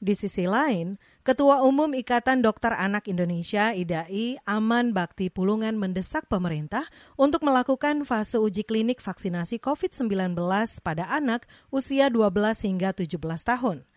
Di 0.00 0.16
sisi 0.16 0.48
lain, 0.48 1.00
Ketua 1.24 1.60
Umum 1.64 1.92
Ikatan 1.92 2.40
Dokter 2.40 2.72
Anak 2.72 3.04
Indonesia 3.08 3.76
IDAI 3.76 4.40
Aman 4.48 4.96
Bakti 4.96 5.28
Pulungan 5.28 5.76
mendesak 5.76 6.24
pemerintah 6.24 6.88
untuk 7.20 7.44
melakukan 7.44 8.08
fase 8.08 8.40
uji 8.40 8.64
klinik 8.64 9.00
vaksinasi 9.00 9.60
COVID-19 9.60 10.36
pada 10.84 11.04
anak 11.08 11.44
usia 11.68 12.08
12 12.12 12.32
hingga 12.64 12.96
17 12.96 13.20
tahun. 13.44 13.88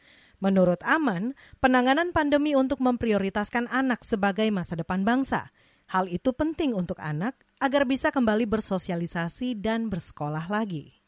Menurut 0.43 0.83
Aman, 0.83 1.39
penanganan 1.63 2.11
pandemi 2.11 2.51
untuk 2.51 2.83
memprioritaskan 2.83 3.71
anak 3.71 4.03
sebagai 4.03 4.43
masa 4.51 4.75
depan 4.75 5.07
bangsa. 5.07 5.47
Hal 5.87 6.11
itu 6.11 6.35
penting 6.35 6.75
untuk 6.75 6.99
anak 6.99 7.39
agar 7.63 7.87
bisa 7.87 8.11
kembali 8.11 8.43
bersosialisasi 8.51 9.55
dan 9.55 9.87
bersekolah 9.87 10.51
lagi. 10.51 10.99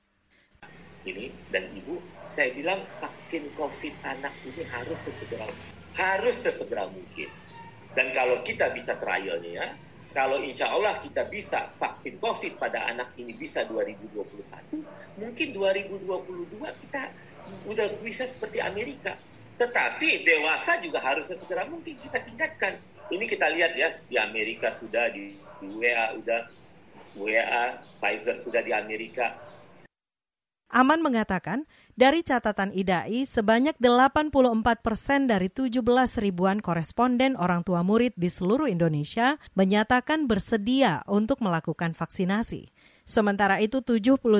Ini 1.03 1.35
dan 1.51 1.67
ibu, 1.75 1.99
saya 2.31 2.55
bilang 2.55 2.79
vaksin 3.03 3.51
COVID 3.59 4.07
anak 4.07 4.31
ini 4.47 4.63
harus 4.71 5.03
sesegera 5.03 5.51
harus 5.99 6.35
sesegera 6.39 6.87
mungkin. 6.87 7.27
Dan 7.91 8.15
kalau 8.15 8.39
kita 8.39 8.71
bisa 8.71 8.95
trialnya 8.95 9.51
ya, 9.51 9.67
kalau 10.15 10.39
insya 10.39 10.71
Allah 10.71 10.95
kita 11.03 11.27
bisa 11.27 11.75
vaksin 11.75 12.23
COVID 12.23 12.55
pada 12.55 12.87
anak 12.87 13.11
ini 13.19 13.35
bisa 13.35 13.67
2021, 13.67 14.79
mungkin 15.19 15.47
2022 15.51 16.87
kita 16.87 17.11
udah 17.69 17.87
bisa 18.01 18.25
seperti 18.29 18.61
Amerika. 18.61 19.17
Tetapi 19.55 20.27
dewasa 20.27 20.83
juga 20.83 20.99
harus 20.99 21.31
sesegera 21.31 21.63
mungkin 21.65 21.95
kita 21.95 22.19
tingkatkan. 22.21 22.75
Ini 23.07 23.25
kita 23.29 23.47
lihat 23.53 23.77
ya, 23.77 23.93
di 24.09 24.17
Amerika 24.17 24.73
sudah, 24.75 25.13
di, 25.13 25.37
di 25.61 25.67
WA 25.77 26.17
udah, 26.17 26.41
WA, 27.15 27.79
Pfizer 28.01 28.35
sudah 28.41 28.65
di 28.65 28.73
Amerika. 28.75 29.37
Aman 30.75 30.99
mengatakan, 30.99 31.69
dari 31.95 32.25
catatan 32.25 32.73
IDAI, 32.75 33.23
sebanyak 33.23 33.79
84 33.79 34.83
persen 34.83 35.23
dari 35.29 35.47
17 35.47 35.79
ribuan 36.19 36.59
koresponden 36.59 37.39
orang 37.39 37.63
tua 37.63 37.85
murid 37.85 38.11
di 38.19 38.27
seluruh 38.27 38.67
Indonesia 38.67 39.39
menyatakan 39.55 40.27
bersedia 40.27 41.05
untuk 41.07 41.39
melakukan 41.39 41.95
vaksinasi. 41.95 42.74
Sementara 43.05 43.61
itu 43.61 43.85
78 43.85 44.33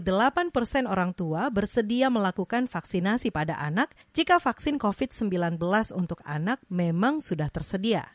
persen 0.50 0.90
orang 0.90 1.14
tua 1.14 1.54
bersedia 1.54 2.10
melakukan 2.10 2.66
vaksinasi 2.66 3.30
pada 3.30 3.62
anak 3.62 3.94
jika 4.18 4.42
vaksin 4.42 4.82
COVID-19 4.82 5.62
untuk 5.94 6.18
anak 6.26 6.58
memang 6.66 7.22
sudah 7.22 7.46
tersedia. 7.54 8.10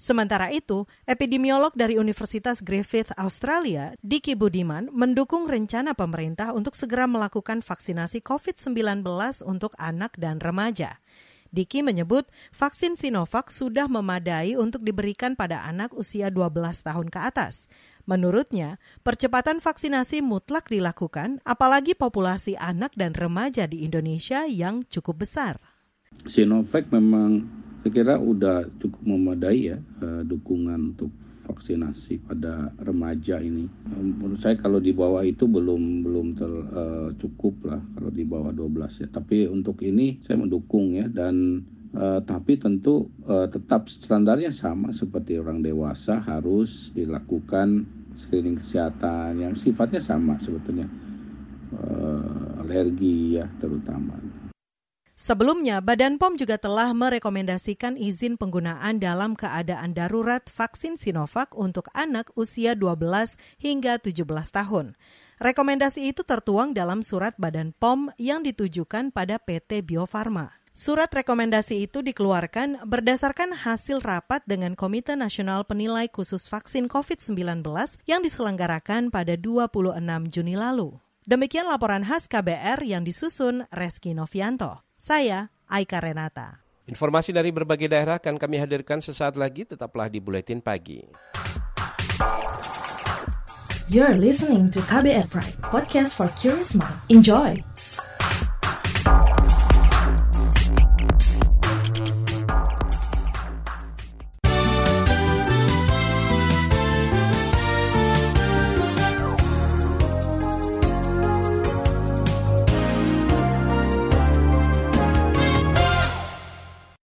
Sementara 0.00 0.48
itu, 0.48 0.88
epidemiolog 1.04 1.76
dari 1.76 2.00
Universitas 2.00 2.64
Griffith 2.64 3.12
Australia, 3.20 3.92
Diki 4.00 4.32
Budiman, 4.32 4.88
mendukung 4.90 5.44
rencana 5.44 5.92
pemerintah 5.92 6.56
untuk 6.56 6.72
segera 6.72 7.04
melakukan 7.04 7.60
vaksinasi 7.60 8.24
COVID-19 8.24 9.04
untuk 9.44 9.76
anak 9.76 10.16
dan 10.16 10.40
remaja. 10.40 10.98
Diki 11.52 11.84
menyebut 11.84 12.24
vaksin 12.48 12.96
Sinovac 12.96 13.52
sudah 13.52 13.84
memadai 13.84 14.56
untuk 14.56 14.80
diberikan 14.88 15.36
pada 15.36 15.68
anak 15.68 15.92
usia 15.92 16.32
12 16.32 16.48
tahun 16.80 17.12
ke 17.12 17.20
atas. 17.28 17.68
Menurutnya, 18.02 18.82
percepatan 19.06 19.62
vaksinasi 19.62 20.26
mutlak 20.26 20.66
dilakukan 20.66 21.38
apalagi 21.46 21.94
populasi 21.94 22.58
anak 22.58 22.90
dan 22.98 23.14
remaja 23.14 23.70
di 23.70 23.86
Indonesia 23.86 24.46
yang 24.50 24.82
cukup 24.90 25.22
besar. 25.22 25.62
Sinovac 26.26 26.90
memang 26.90 27.46
saya 27.82 27.90
kira 27.90 28.14
udah 28.18 28.70
cukup 28.78 29.02
memadai 29.02 29.74
ya 29.74 29.78
uh, 30.02 30.22
dukungan 30.22 30.94
untuk 30.94 31.10
vaksinasi 31.42 32.22
pada 32.22 32.70
remaja 32.78 33.42
ini. 33.42 33.66
menurut 33.98 34.38
saya 34.38 34.54
kalau 34.54 34.78
di 34.78 34.94
bawah 34.94 35.26
itu 35.26 35.50
belum 35.50 36.06
belum 36.06 36.26
ter, 36.38 36.46
uh, 36.50 37.10
cukup 37.18 37.66
lah 37.66 37.82
kalau 37.98 38.10
di 38.14 38.22
bawah 38.22 38.54
12 38.54 39.02
ya. 39.02 39.08
Tapi 39.10 39.50
untuk 39.50 39.82
ini 39.82 40.22
saya 40.22 40.38
mendukung 40.38 40.94
ya 40.94 41.10
dan 41.10 41.66
uh, 41.96 42.20
tapi 42.24 42.56
tentu 42.60 43.08
uh, 43.28 43.48
tetap 43.48 43.88
standarnya 43.88 44.52
sama 44.52 44.92
seperti 44.92 45.36
orang 45.40 45.60
dewasa 45.60 46.20
harus 46.20 46.92
dilakukan 46.92 47.84
screening 48.16 48.60
kesehatan 48.60 49.40
yang 49.40 49.54
sifatnya 49.56 50.00
sama 50.00 50.36
sebetulnya 50.36 50.88
uh, 51.76 52.60
alergi 52.64 53.40
ya 53.40 53.48
terutama. 53.60 54.42
Sebelumnya, 55.22 55.78
Badan 55.78 56.18
POM 56.18 56.34
juga 56.34 56.58
telah 56.58 56.90
merekomendasikan 56.90 57.94
izin 57.94 58.34
penggunaan 58.34 58.98
dalam 58.98 59.38
keadaan 59.38 59.94
darurat 59.94 60.42
vaksin 60.50 60.98
Sinovac 60.98 61.54
untuk 61.54 61.86
anak 61.94 62.34
usia 62.34 62.74
12 62.74 63.38
hingga 63.62 64.02
17 64.02 64.26
tahun. 64.26 64.98
Rekomendasi 65.38 66.10
itu 66.10 66.26
tertuang 66.26 66.74
dalam 66.74 67.06
surat 67.06 67.38
Badan 67.38 67.70
POM 67.70 68.10
yang 68.18 68.42
ditujukan 68.42 69.14
pada 69.14 69.38
PT 69.38 69.86
Bio 69.86 70.10
Farma. 70.10 70.61
Surat 70.72 71.12
rekomendasi 71.12 71.84
itu 71.84 72.00
dikeluarkan 72.00 72.88
berdasarkan 72.88 73.52
hasil 73.52 74.00
rapat 74.00 74.40
dengan 74.48 74.72
Komite 74.72 75.12
Nasional 75.12 75.68
Penilai 75.68 76.08
Khusus 76.08 76.48
Vaksin 76.48 76.88
COVID-19 76.88 77.60
yang 78.08 78.24
diselenggarakan 78.24 79.12
pada 79.12 79.36
26 79.36 80.00
Juni 80.32 80.56
lalu. 80.56 80.96
Demikian 81.28 81.68
laporan 81.68 82.08
khas 82.08 82.24
KBR 82.24 82.80
yang 82.88 83.04
disusun 83.04 83.68
Reski 83.68 84.16
Novianto. 84.16 84.80
Saya 84.96 85.52
Aika 85.68 86.00
Renata. 86.00 86.64
Informasi 86.88 87.36
dari 87.36 87.52
berbagai 87.52 87.92
daerah 87.92 88.16
akan 88.16 88.40
kami 88.40 88.56
hadirkan 88.56 89.04
sesaat 89.04 89.36
lagi, 89.36 89.68
tetaplah 89.68 90.08
di 90.08 90.24
Buletin 90.24 90.64
Pagi. 90.64 91.04
You're 93.92 94.16
listening 94.16 94.72
to 94.72 94.80
KBR 94.88 95.28
Pride, 95.28 95.60
podcast 95.60 96.16
for 96.16 96.32
curious 96.40 96.72
mind. 96.72 96.96
Enjoy! 97.12 97.60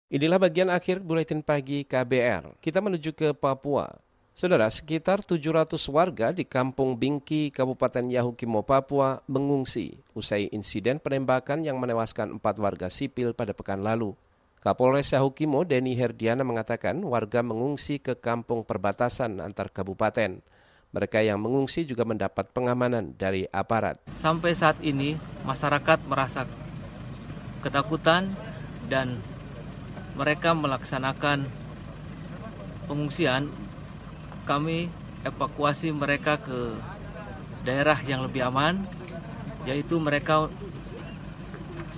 Inilah 0.10 0.42
bagian 0.42 0.74
akhir 0.74 1.06
buletin 1.06 1.46
pagi 1.46 1.86
KBR. 1.86 2.58
Kita 2.66 2.82
menuju 2.82 3.14
ke 3.14 3.30
Papua. 3.30 3.94
Saudara, 4.34 4.66
sekitar 4.66 5.22
700 5.22 5.78
warga 5.86 6.34
di 6.34 6.50
Kampung 6.50 6.98
Bingki, 6.98 7.54
Kabupaten 7.54 8.10
Yahukimo, 8.10 8.66
Papua 8.66 9.22
mengungsi 9.30 10.02
usai 10.18 10.50
insiden 10.50 10.98
penembakan 10.98 11.62
yang 11.62 11.78
menewaskan 11.78 12.42
empat 12.42 12.58
warga 12.58 12.90
sipil 12.90 13.38
pada 13.38 13.54
pekan 13.54 13.86
lalu. 13.86 14.18
Kapolres 14.66 15.14
Yahukimo, 15.14 15.62
Denny 15.62 15.94
Herdiana 15.94 16.42
mengatakan 16.42 16.98
warga 17.06 17.46
mengungsi 17.46 18.02
ke 18.02 18.18
kampung 18.18 18.66
perbatasan 18.66 19.38
antar 19.38 19.70
kabupaten. 19.70 20.42
Mereka 20.90 21.22
yang 21.22 21.38
mengungsi 21.38 21.86
juga 21.86 22.02
mendapat 22.02 22.50
pengamanan 22.50 23.14
dari 23.14 23.46
aparat. 23.54 24.02
Sampai 24.18 24.58
saat 24.58 24.82
ini 24.82 25.22
masyarakat 25.46 26.02
merasa 26.10 26.50
ketakutan 27.62 28.34
dan 28.90 29.22
mereka 30.20 30.52
melaksanakan 30.52 31.48
pengungsian, 32.92 33.48
kami 34.44 34.92
evakuasi 35.24 35.96
mereka 35.96 36.36
ke 36.36 36.76
daerah 37.64 37.96
yang 38.04 38.28
lebih 38.28 38.44
aman, 38.44 38.84
yaitu 39.64 39.96
mereka 39.96 40.52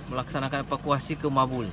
melaksanakan 0.06 0.62
evakuasi 0.62 1.18
ke 1.18 1.26
Mabul. 1.26 1.66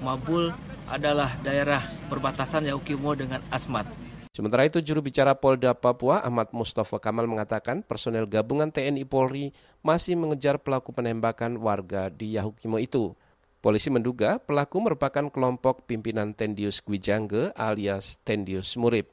Mabul 0.00 0.56
adalah 0.88 1.36
daerah 1.44 1.84
perbatasan 2.08 2.64
Yaukimo 2.64 3.12
dengan 3.12 3.44
Asmat. 3.52 3.84
Sementara 4.32 4.64
itu, 4.64 4.80
juru 4.80 5.04
bicara 5.04 5.36
Polda 5.36 5.76
Papua 5.76 6.24
Ahmad 6.24 6.48
Mustafa 6.56 6.96
Kamal 6.96 7.28
mengatakan 7.28 7.84
personel 7.84 8.24
gabungan 8.24 8.72
TNI 8.72 9.04
Polri 9.04 9.52
masih 9.84 10.16
mengejar 10.16 10.56
pelaku 10.56 10.96
penembakan 10.96 11.60
warga 11.60 12.08
di 12.08 12.40
Yahukimo 12.40 12.80
itu. 12.80 13.12
Polisi 13.60 13.92
menduga 13.92 14.40
pelaku 14.40 14.80
merupakan 14.80 15.28
kelompok 15.28 15.84
pimpinan 15.84 16.32
Tendius 16.32 16.80
Gwijangge 16.80 17.52
alias 17.52 18.16
Tendius 18.24 18.72
Murib. 18.80 19.04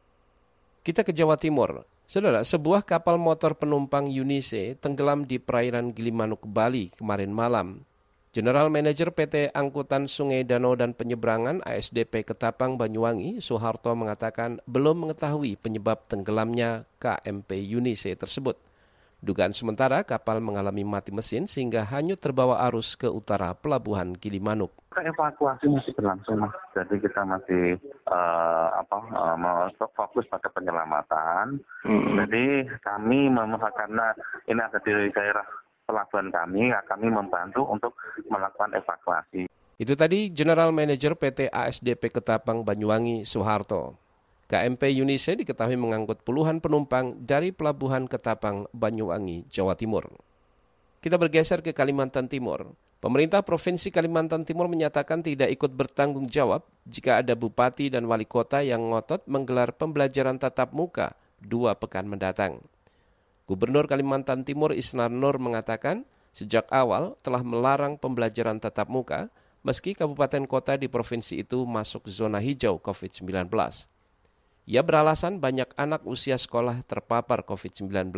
Kita 0.87 1.03
ke 1.03 1.11
Jawa 1.11 1.35
Timur. 1.35 1.83
Saudara, 2.07 2.39
sebuah 2.47 2.87
kapal 2.87 3.19
motor 3.19 3.59
penumpang 3.59 4.07
Unise 4.07 4.79
tenggelam 4.79 5.27
di 5.27 5.35
perairan 5.35 5.91
Gilimanuk, 5.91 6.47
Bali 6.47 6.95
kemarin 6.95 7.35
malam. 7.35 7.83
General 8.31 8.71
Manager 8.71 9.11
PT 9.11 9.51
Angkutan 9.51 10.07
Sungai 10.07 10.47
Danau 10.47 10.79
dan 10.79 10.95
Penyeberangan 10.95 11.59
ASDP 11.67 12.23
Ketapang 12.23 12.79
Banyuwangi, 12.79 13.43
Soeharto 13.43 13.91
mengatakan 13.99 14.63
belum 14.63 15.03
mengetahui 15.03 15.59
penyebab 15.59 16.07
tenggelamnya 16.07 16.87
KMP 17.03 17.67
Unise 17.67 18.15
tersebut. 18.15 18.55
Dugaan 19.17 19.49
sementara 19.49 20.05
kapal 20.05 20.37
mengalami 20.37 20.85
mati 20.85 21.09
mesin 21.09 21.49
sehingga 21.49 21.81
hanyut 21.81 22.21
terbawa 22.21 22.61
arus 22.69 22.93
ke 22.93 23.09
utara 23.09 23.57
pelabuhan 23.57 24.13
Gilimanuk. 24.13 24.69
Evakuasi 24.93 25.69
masih 25.69 25.93
berlangsung, 25.93 26.37
mas. 26.41 26.53
Jadi 26.73 27.01
kita 27.01 27.21
masih 27.25 27.77
uh, 28.09 28.69
apa 28.77 28.97
uh, 29.13 29.89
fokus 29.93 30.25
pada 30.29 30.49
penyelamatan. 30.53 31.61
Hmm. 31.85 32.17
Jadi 32.17 32.65
kami 32.81 33.29
karena 33.73 34.13
ini 34.49 34.61
ada 34.61 34.77
di 34.81 34.93
daerah 35.13 35.45
pelabuhan 35.85 36.29
kami, 36.29 36.69
ya 36.69 36.81
kami 36.85 37.09
membantu 37.09 37.65
untuk 37.65 37.97
melakukan 38.29 38.73
evakuasi. 38.77 39.49
Itu 39.77 39.93
tadi 39.93 40.33
General 40.33 40.73
Manager 40.73 41.13
PT 41.13 41.53
ASDP 41.53 42.09
Ketapang 42.09 42.65
Banyuwangi 42.65 43.25
Soeharto. 43.25 44.06
KMP 44.47 44.95
Yunise 44.95 45.35
diketahui 45.35 45.75
mengangkut 45.75 46.23
puluhan 46.23 46.63
penumpang 46.63 47.19
dari 47.19 47.51
Pelabuhan 47.51 48.07
Ketapang, 48.07 48.71
Banyuwangi, 48.71 49.43
Jawa 49.51 49.75
Timur. 49.75 50.07
Kita 51.03 51.19
bergeser 51.19 51.59
ke 51.59 51.75
Kalimantan 51.75 52.31
Timur. 52.31 52.71
Pemerintah 53.03 53.43
Provinsi 53.43 53.91
Kalimantan 53.91 54.47
Timur 54.47 54.71
menyatakan 54.71 55.19
tidak 55.19 55.51
ikut 55.51 55.75
bertanggung 55.75 56.31
jawab 56.31 56.63
jika 56.87 57.19
ada 57.19 57.35
bupati 57.35 57.91
dan 57.91 58.07
wali 58.07 58.23
kota 58.23 58.63
yang 58.63 58.87
ngotot 58.87 59.27
menggelar 59.27 59.75
pembelajaran 59.75 60.39
tatap 60.39 60.71
muka 60.71 61.11
dua 61.43 61.75
pekan 61.75 62.07
mendatang. 62.07 62.63
Gubernur 63.51 63.83
Kalimantan 63.91 64.47
Timur 64.47 64.71
Isnar 64.71 65.11
Nur 65.11 65.43
mengatakan 65.43 66.07
sejak 66.31 66.71
awal 66.71 67.19
telah 67.19 67.43
melarang 67.43 67.99
pembelajaran 67.99 68.63
tatap 68.63 68.87
muka 68.87 69.27
meski 69.59 69.91
kabupaten 69.91 70.47
kota 70.47 70.79
di 70.79 70.87
provinsi 70.87 71.43
itu 71.43 71.67
masuk 71.67 72.07
zona 72.07 72.39
hijau 72.39 72.79
COVID-19. 72.79 73.51
Ia 74.67 74.83
beralasan 74.83 75.39
banyak 75.39 75.71
anak 75.79 76.03
usia 76.03 76.35
sekolah 76.35 76.83
terpapar 76.83 77.47
COVID-19 77.47 78.11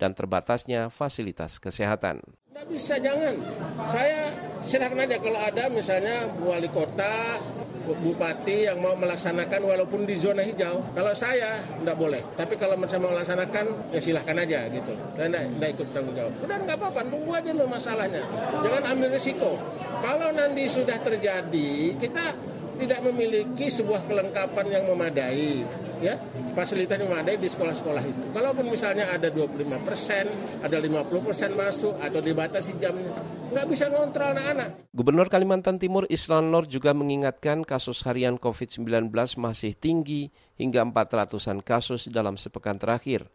dan 0.00 0.16
terbatasnya 0.16 0.88
fasilitas 0.88 1.60
kesehatan. 1.60 2.24
Tidak 2.24 2.66
bisa, 2.72 2.96
jangan. 2.96 3.36
Saya 3.84 4.32
silakan 4.64 5.04
aja 5.04 5.20
kalau 5.20 5.40
ada 5.44 5.68
misalnya 5.68 6.24
wali 6.40 6.72
kota, 6.72 7.36
bupati 7.84 8.64
yang 8.64 8.80
mau 8.80 8.96
melaksanakan 8.96 9.60
walaupun 9.60 10.08
di 10.08 10.16
zona 10.16 10.40
hijau. 10.40 10.80
Kalau 10.96 11.12
saya 11.12 11.60
tidak 11.60 11.96
boleh. 12.00 12.22
Tapi 12.32 12.56
kalau 12.56 12.80
saya 12.88 13.04
mau 13.04 13.12
melaksanakan 13.12 13.92
ya 13.92 14.00
silahkan 14.00 14.40
aja 14.40 14.64
gitu. 14.72 14.96
Saya 15.12 15.28
tidak, 15.28 15.68
ikut 15.76 15.88
tanggung 15.92 16.16
jawab. 16.16 16.32
Udah 16.48 16.58
nggak 16.64 16.76
apa-apa, 16.80 17.00
tunggu 17.12 17.32
aja 17.36 17.50
loh 17.52 17.68
masalahnya. 17.68 18.24
Jangan 18.64 18.82
ambil 18.88 19.08
risiko. 19.12 19.60
Kalau 20.00 20.32
nanti 20.32 20.64
sudah 20.64 20.96
terjadi, 20.96 21.92
kita 22.00 22.53
tidak 22.78 23.00
memiliki 23.06 23.66
sebuah 23.70 24.06
kelengkapan 24.06 24.66
yang 24.70 24.84
memadai 24.90 25.62
ya 26.02 26.20
fasilitas 26.52 27.00
yang 27.00 27.10
memadai 27.10 27.40
di 27.40 27.48
sekolah-sekolah 27.48 28.02
itu. 28.04 28.24
Kalaupun 28.36 28.66
misalnya 28.68 29.10
ada 29.10 29.32
25 29.32 29.86
persen, 29.86 30.28
ada 30.60 30.76
50 30.76 31.26
persen 31.26 31.50
masuk 31.56 31.94
atau 31.98 32.20
dibatasi 32.20 32.76
jamnya, 32.76 33.14
nggak 33.50 33.66
bisa 33.66 33.88
ngontrol 33.90 34.34
anak-anak. 34.36 34.68
Gubernur 34.92 35.28
Kalimantan 35.32 35.80
Timur 35.80 36.04
Islan 36.12 36.52
Nur 36.52 36.68
juga 36.68 36.92
mengingatkan 36.92 37.66
kasus 37.66 38.04
harian 38.04 38.36
COVID-19 38.38 39.10
masih 39.40 39.72
tinggi 39.74 40.30
hingga 40.60 40.84
400-an 40.86 41.64
kasus 41.64 42.06
dalam 42.10 42.36
sepekan 42.36 42.78
terakhir. 42.78 43.26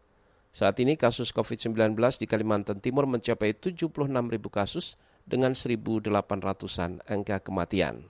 Saat 0.49 0.81
ini 0.81 0.97
kasus 0.97 1.29
COVID-19 1.29 1.93
di 2.17 2.25
Kalimantan 2.25 2.81
Timur 2.81 3.05
mencapai 3.05 3.53
76 3.53 4.09
ribu 4.09 4.49
kasus 4.49 4.97
dengan 5.29 5.53
1.800-an 5.53 7.05
angka 7.05 7.37
kematian. 7.45 8.09